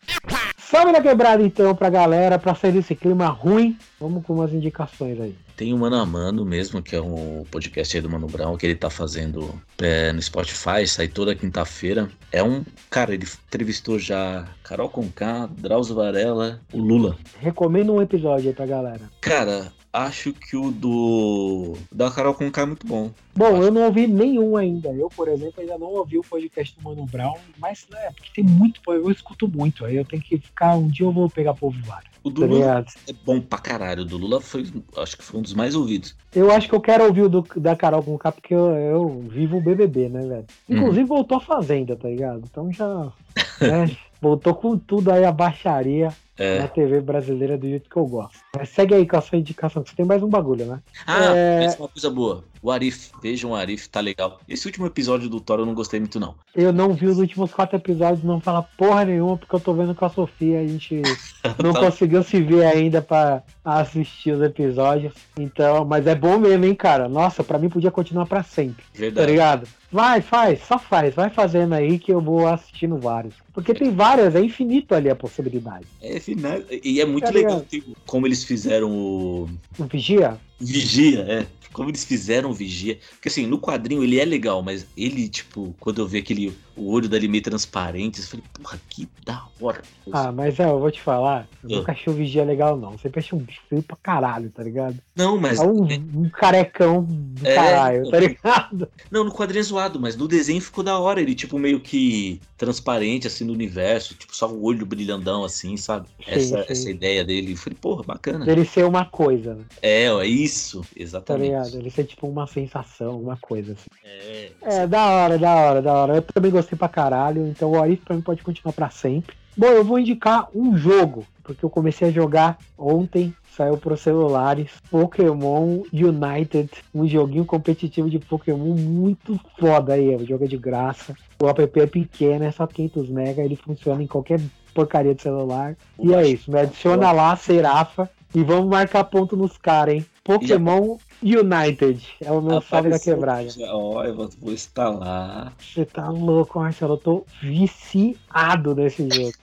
Salve 0.74 0.92
da 0.92 1.04
Quebrada 1.04 1.44
então 1.44 1.76
pra 1.76 1.88
galera, 1.88 2.40
pra 2.40 2.56
sair 2.56 2.72
desse 2.72 2.96
clima 2.96 3.28
ruim. 3.28 3.78
Vamos 4.02 4.26
com 4.26 4.34
umas 4.34 4.52
indicações 4.52 5.22
aí. 5.22 5.36
Tem 5.56 5.72
o 5.72 5.78
Mano 5.78 5.98
a 5.98 6.04
Mano 6.04 6.44
mesmo, 6.44 6.82
que 6.82 6.96
é 6.96 7.00
um 7.00 7.46
podcast 7.52 7.96
aí 7.96 8.02
do 8.02 8.10
Mano 8.10 8.26
Brown, 8.26 8.58
que 8.58 8.66
ele 8.66 8.74
tá 8.74 8.90
fazendo 8.90 9.54
é, 9.80 10.12
no 10.12 10.20
Spotify, 10.20 10.88
sai 10.88 11.08
toda 11.08 11.36
quinta-feira. 11.36 12.10
É 12.32 12.42
um. 12.42 12.66
Cara, 12.90 13.14
ele 13.14 13.28
entrevistou 13.48 14.00
já 14.00 14.48
Carol 14.64 14.90
Conká, 14.90 15.48
Drauzio 15.56 15.94
Varela, 15.94 16.60
o 16.74 16.80
Lula. 16.80 17.18
Recomendo 17.40 17.94
um 17.94 18.02
episódio 18.02 18.48
aí 18.48 18.56
pra 18.56 18.66
galera. 18.66 19.02
Cara, 19.22 19.72
acho 19.94 20.34
que 20.34 20.58
o 20.58 20.72
do 20.72 21.78
da 21.92 22.10
Carol 22.10 22.34
Conká 22.34 22.64
é 22.64 22.66
muito 22.66 22.88
bom. 22.88 23.12
Bom, 23.36 23.62
eu 23.62 23.72
não 23.72 23.84
ouvi 23.84 24.08
nenhum 24.08 24.58
ainda. 24.58 24.90
Eu, 24.90 25.08
por 25.10 25.28
exemplo, 25.28 25.62
ainda 25.62 25.78
não 25.78 25.88
ouvi 25.88 26.18
o 26.18 26.24
podcast 26.24 26.76
do 26.76 26.84
Mano 26.84 27.06
Brown, 27.06 27.38
mas 27.60 27.88
né, 27.92 28.12
porque 28.16 28.42
tem 28.42 28.44
muito, 28.44 28.82
eu 28.88 29.12
escuto 29.12 29.48
muito. 29.48 29.86
Aí 29.86 29.96
eu 29.96 30.06
tenho 30.06 30.22
que 30.22 30.38
ficar, 30.40 30.76
um 30.76 30.88
dia 30.88 31.06
eu 31.06 31.12
vou 31.12 31.30
pegar 31.30 31.54
pra 31.54 31.68
ouvir 31.68 31.84
vários. 31.84 32.12
O 32.24 32.30
do 32.30 32.42
tá 32.42 32.48
Lula 32.48 32.86
é 33.08 33.14
bom 33.26 33.42
pra 33.42 33.60
caralho. 33.60 34.04
O 34.04 34.06
do 34.06 34.18
Lula 34.18 34.40
foi, 34.40 34.66
acho 34.98 35.18
que 35.18 35.24
foi 35.24 35.40
um 35.40 35.44
dos 35.44 35.54
mais 35.54 35.76
ouvidos. 35.76 36.16
Eu 36.34 36.50
acho 36.52 36.70
que 36.70 36.74
eu 36.74 36.80
quero 36.80 37.04
ouvir 37.04 37.24
o 37.24 37.30
do, 37.30 37.46
da 37.58 37.76
Carol 37.76 38.02
Conká, 38.02 38.32
porque 38.32 38.54
eu, 38.54 38.70
eu 38.72 39.26
vivo 39.30 39.58
o 39.58 39.62
BBB, 39.62 40.08
né, 40.08 40.26
velho? 40.26 40.46
Inclusive 40.70 41.04
hum. 41.04 41.08
voltou 41.08 41.38
a 41.38 41.42
Fazenda, 41.42 41.98
tá 41.98 42.08
ligado? 42.08 42.44
Então 42.50 42.72
já. 42.72 43.12
Né, 43.60 43.96
voltou 44.22 44.56
com 44.56 44.78
tudo 44.78 45.12
aí 45.12 45.26
a 45.26 45.32
baixaria 45.32 46.14
é. 46.38 46.60
na 46.60 46.68
TV 46.68 47.02
brasileira 47.02 47.58
do 47.58 47.68
jeito 47.68 47.90
que 47.90 47.98
eu 47.98 48.06
gosto. 48.06 48.40
Mas 48.56 48.70
segue 48.70 48.96
aí 48.96 49.08
com 49.08 49.18
a 49.18 49.22
sua 49.22 49.38
indicação, 49.38 49.84
que 49.84 49.90
você 49.90 49.96
tem 49.96 50.06
mais 50.06 50.24
um 50.24 50.30
bagulho, 50.30 50.66
né? 50.66 50.80
Ah, 51.06 51.36
é... 51.36 51.76
uma 51.78 51.88
coisa 51.88 52.10
boa. 52.10 52.44
O 52.62 52.72
Arif, 52.72 53.12
vejam 53.22 53.52
o 53.52 53.56
Arif, 53.56 53.90
tá 53.90 54.00
legal. 54.00 54.40
Esse 54.48 54.66
último 54.66 54.86
episódio 54.86 55.30
do 55.30 55.42
Thor 55.42 55.60
eu 55.60 55.66
não 55.66 55.74
gostei 55.74 56.00
muito, 56.00 56.20
não. 56.20 56.36
Eu 56.56 56.72
não 56.72 56.94
vi 56.94 57.08
os 57.08 57.18
últimos 57.18 57.54
quatro 57.54 57.76
episódios, 57.76 58.24
não 58.24 58.40
fala 58.40 58.64
porra 58.78 59.04
nenhuma, 59.04 59.38
porque 59.38 59.54
eu 59.54 59.60
tô 59.60 59.74
vendo 59.74 59.94
com 59.94 60.06
a 60.06 60.10
Sofia, 60.10 60.62
a 60.62 60.68
gente 60.68 61.02
não 61.62 61.74
tá. 61.74 61.82
conseguiu 61.82 62.24
se 62.24 62.42
ver 62.42 62.66
ainda 62.66 63.02
pra 63.02 63.44
assistir 63.64 64.32
os 64.32 64.42
episódios. 64.42 65.14
Então, 65.38 65.84
mas 65.84 66.08
é 66.08 66.16
bom 66.16 66.40
mesmo, 66.40 66.64
hein, 66.64 66.76
cara? 66.76 67.10
Nossa, 67.10 67.44
pra 67.44 67.60
mim 67.60 67.70
podia 67.70 67.92
continuar 67.92 68.26
pra 68.26 68.44
sempre. 68.44 68.84
Tá 68.84 69.00
Verdade. 69.00 69.26
Tá 69.26 69.32
ligado? 69.32 69.68
Vai, 69.94 70.22
faz, 70.22 70.60
só 70.68 70.80
faz, 70.80 71.14
vai 71.14 71.30
fazendo 71.30 71.74
aí 71.74 72.00
que 72.00 72.12
eu 72.12 72.20
vou 72.20 72.48
assistindo 72.48 72.98
vários. 72.98 73.36
Porque 73.54 73.76
tem 73.76 73.92
várias, 73.92 74.34
é 74.34 74.42
infinito 74.42 74.96
ali 74.96 75.08
a 75.08 75.16
possibilidade. 75.16 75.86
É 76.02 76.18
infinito. 76.18 76.66
E 76.84 77.00
é 77.00 77.06
muito 77.06 77.26
tá 77.26 77.30
legal 77.30 77.62
tipo, 77.62 77.96
como 78.08 78.26
eles 78.26 78.44
fizeram 78.44 78.90
o. 78.92 79.48
O 79.78 79.84
Vigia? 79.84 80.36
Vigia, 80.60 81.22
é 81.22 81.48
como 81.74 81.90
eles 81.90 82.06
fizeram 82.06 82.54
Vigia. 82.54 83.00
Porque 83.14 83.28
assim, 83.28 83.48
no 83.48 83.60
quadrinho 83.60 84.04
ele 84.04 84.20
é 84.20 84.26
legal, 84.26 84.62
mas 84.62 84.86
ele, 84.96 85.28
tipo, 85.28 85.76
quando 85.80 86.00
eu 86.00 86.08
vi 86.08 86.20
aquele 86.20 86.56
o 86.76 86.92
olho 86.92 87.08
dele 87.08 87.28
meio 87.28 87.44
transparente, 87.44 88.20
eu 88.20 88.26
falei, 88.26 88.46
porra, 88.54 88.82
que 88.90 89.08
da 89.24 89.46
hora. 89.62 89.82
Ah, 90.12 90.32
mas 90.32 90.60
é, 90.60 90.66
eu 90.66 90.80
vou 90.80 90.92
te 90.92 91.02
falar, 91.02 91.48
eu 91.64 91.78
nunca 91.78 91.92
achei 91.92 92.12
o 92.12 92.16
Vigia 92.16 92.44
legal, 92.44 92.78
não. 92.78 92.98
Sempre 92.98 93.20
achei 93.20 93.38
um 93.38 93.42
bicho 93.42 93.62
feio 93.70 93.84
pra 93.84 93.96
caralho, 94.02 94.50
tá 94.50 94.64
ligado? 94.64 94.98
Não, 95.16 95.38
mas. 95.38 95.60
É 95.60 95.64
um, 95.64 95.84
um 95.84 96.30
carecão 96.30 97.04
do 97.04 97.48
é, 97.48 97.56
caralho, 97.56 98.10
tá 98.10 98.20
ligado? 98.20 98.90
Não, 99.12 99.24
no 99.24 99.32
quadrinho 99.32 99.62
é 99.62 99.64
zoado, 99.64 100.00
mas 100.00 100.16
no 100.16 100.28
desenho 100.28 100.62
ficou 100.62 100.84
da 100.84 100.98
hora. 100.98 101.22
Ele, 101.22 101.36
tipo, 101.36 101.60
meio 101.60 101.80
que 101.80 102.42
transparente, 102.58 103.28
assim, 103.28 103.44
no 103.44 103.54
universo, 103.54 104.16
tipo, 104.16 104.36
só 104.36 104.50
o 104.50 104.64
olho 104.64 104.86
brilhandão, 104.86 105.44
assim, 105.44 105.78
sabe? 105.78 106.08
Sim, 106.26 106.32
essa, 106.32 106.58
sim. 106.64 106.66
essa 106.70 106.90
ideia 106.90 107.24
dele. 107.24 107.54
Eu 107.54 107.58
falei, 107.58 107.78
porra, 107.80 108.04
bacana. 108.04 108.50
Ele 108.52 108.66
ser 108.66 108.86
uma 108.86 109.06
coisa, 109.06 109.54
né? 109.54 109.64
É, 109.82 110.06
é 110.06 110.28
isso, 110.44 110.86
exatamente. 110.96 111.52
Tá 111.52 111.58
ligado? 111.60 111.80
Ele 111.80 111.90
ser, 111.90 112.04
tipo, 112.06 112.28
uma 112.28 112.48
sensação, 112.48 113.20
uma 113.20 113.38
coisa, 113.38 113.74
assim. 113.74 113.90
É, 114.04 114.52
é 114.62 114.88
da 114.88 115.06
hora, 115.06 115.38
da 115.38 115.56
hora, 115.56 115.82
da 115.82 115.94
hora. 115.94 116.16
Eu 116.16 116.22
também 116.22 116.52
gostei 116.52 116.78
pra 116.78 116.90
caralho, 116.90 117.48
então 117.48 117.72
o 117.72 117.82
Arif 117.82 118.04
pra 118.04 118.16
mim 118.16 118.22
pode 118.22 118.44
continuar 118.44 118.74
pra 118.74 118.90
sempre. 118.90 119.36
Bom, 119.56 119.68
eu 119.68 119.84
vou 119.84 120.00
indicar 120.00 120.48
um 120.54 120.76
jogo, 120.76 121.26
porque 121.44 121.64
eu 121.64 121.70
comecei 121.70 122.08
a 122.08 122.12
jogar 122.12 122.58
ontem, 122.76 123.34
saiu 123.56 123.78
para 123.78 123.94
os 123.94 124.02
celulares, 124.02 124.72
Pokémon 124.90 125.84
United, 125.94 126.70
um 126.94 127.08
joguinho 127.08 127.46
competitivo 127.46 128.10
de 128.10 128.18
Pokémon 128.18 128.74
muito 128.76 129.40
foda 129.60 129.94
aí, 129.94 130.16
o 130.16 130.26
jogo 130.26 130.46
é 130.46 130.48
de 130.48 130.58
graça. 130.58 131.14
O 131.40 131.48
app 131.48 131.80
é 131.80 131.86
pequeno, 131.86 132.46
é 132.46 132.52
só 132.52 132.66
500 132.66 133.10
MB, 133.10 133.42
ele 133.42 133.56
funciona 133.56 134.02
em 134.02 134.08
qualquer 134.08 134.42
porcaria 134.74 135.14
de 135.14 135.22
celular. 135.22 135.76
E 136.00 136.14
é 136.16 136.28
isso, 136.28 136.52
me 136.52 136.60
adiciona 136.60 137.12
lá, 137.12 137.36
Serafa, 137.36 138.10
e 138.34 138.44
vamos 138.44 138.68
marcar 138.68 139.04
ponto 139.04 139.38
nos 139.38 139.56
caras, 139.56 139.96
hein? 139.96 140.06
Pokémon 140.24 140.98
United. 141.22 142.08
É 142.22 142.32
o 142.32 142.42
meu 142.42 142.62
salve 142.62 142.90
da 142.90 143.00
quebrada. 143.00 143.50
Ó, 143.72 144.04
eu 144.04 144.16
vou, 144.16 144.30
vou 144.40 144.54
instalar. 144.54 145.54
Você 145.60 145.86
tá 145.86 146.10
louco, 146.10 146.60
Marcelo. 146.60 146.94
Eu 146.94 146.98
tô 146.98 147.26
viciado 147.42 148.74
nesse 148.74 149.08
jogo. 149.10 149.34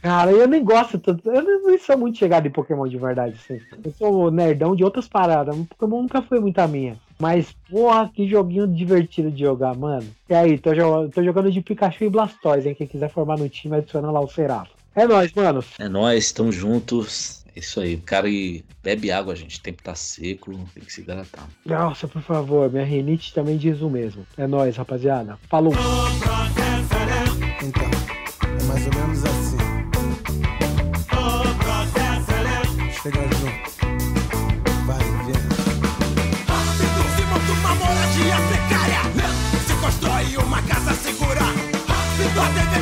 Cara, 0.00 0.30
eu 0.30 0.46
nem 0.46 0.62
gosto 0.62 0.98
tanto. 0.98 1.28
Eu 1.28 1.42
nem 1.42 1.78
sou 1.78 1.98
muito 1.98 2.18
chegado 2.18 2.46
em 2.46 2.50
Pokémon 2.50 2.86
de 2.86 2.96
verdade, 2.96 3.36
assim. 3.42 3.60
Eu 3.84 3.92
sou 3.92 4.30
nerdão 4.30 4.76
de 4.76 4.84
outras 4.84 5.08
paradas. 5.08 5.56
Pokémon 5.70 6.02
nunca 6.02 6.22
foi 6.22 6.38
muito 6.38 6.58
a 6.60 6.68
minha. 6.68 6.96
Mas, 7.18 7.52
porra, 7.68 8.08
que 8.14 8.28
joguinho 8.28 8.68
divertido 8.68 9.30
de 9.30 9.40
jogar, 9.40 9.74
mano. 9.74 10.06
E 10.28 10.34
aí, 10.34 10.56
tô, 10.56 10.72
jogando, 10.72 11.10
tô 11.10 11.22
jogando 11.22 11.50
de 11.50 11.60
Pikachu 11.60 12.04
e 12.04 12.10
Blastoise, 12.10 12.68
hein? 12.68 12.76
Quem 12.76 12.86
quiser 12.86 13.10
formar 13.10 13.36
no 13.36 13.48
time, 13.48 13.76
adiciona 13.76 14.10
lá 14.10 14.20
o 14.20 14.28
Serafo. 14.28 14.70
É 14.94 15.06
nóis, 15.06 15.32
mano. 15.32 15.64
É 15.78 15.88
nóis, 15.88 16.30
tamo 16.30 16.52
juntos. 16.52 17.44
Isso 17.58 17.80
aí, 17.80 17.96
o 17.96 18.00
cara 18.02 18.28
bebe 18.84 19.10
água, 19.10 19.34
gente. 19.34 19.58
O 19.58 19.62
tempo 19.62 19.82
tá 19.82 19.92
seco, 19.92 20.52
tem 20.72 20.84
que 20.84 20.92
se 20.92 21.00
hidratar. 21.00 21.48
Nossa, 21.66 22.06
por 22.06 22.22
favor, 22.22 22.70
minha 22.70 22.84
rinite 22.84 23.34
também 23.34 23.56
diz 23.56 23.80
o 23.80 23.90
mesmo. 23.90 24.24
É 24.36 24.46
nóis, 24.46 24.76
rapaziada. 24.76 25.36
Falou! 25.48 25.72
Então, 27.60 27.82
é 27.82 28.62
mais 28.64 28.86
ou 28.86 28.94
menos 28.94 29.24
assim. 29.24 29.58
Chega 33.02 33.37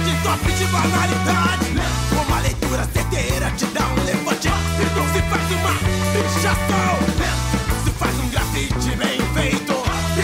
de 0.06 0.14
top 0.22 0.52
de 0.52 0.64
banalidade. 0.66 1.74
Uma 2.12 2.40
leitura 2.40 2.88
certeira 2.92 3.50
te 3.56 3.66
dá 3.66 3.84
um 3.86 4.04
levante 4.04 4.48
se 5.12 5.22
faz 5.22 5.50
uma 5.50 5.74
pichação 6.12 6.92
Se 7.84 7.90
faz 7.90 8.14
um 8.20 8.28
grafite 8.28 8.96
bem 8.96 9.20
feito. 9.34 9.72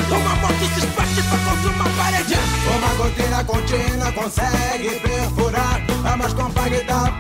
Uma 0.09 0.35
moto 0.37 0.64
se 0.75 0.87
espatifa 0.87 1.37
contra 1.38 1.71
uma 1.71 1.88
parede. 1.97 2.35
Uma 2.77 2.95
goteira 2.95 3.45
contínua 3.45 4.12
consegue 4.12 5.01
perfurar. 5.01 5.81
A 6.05 6.16
mais 6.16 6.33
compacta 6.33 7.12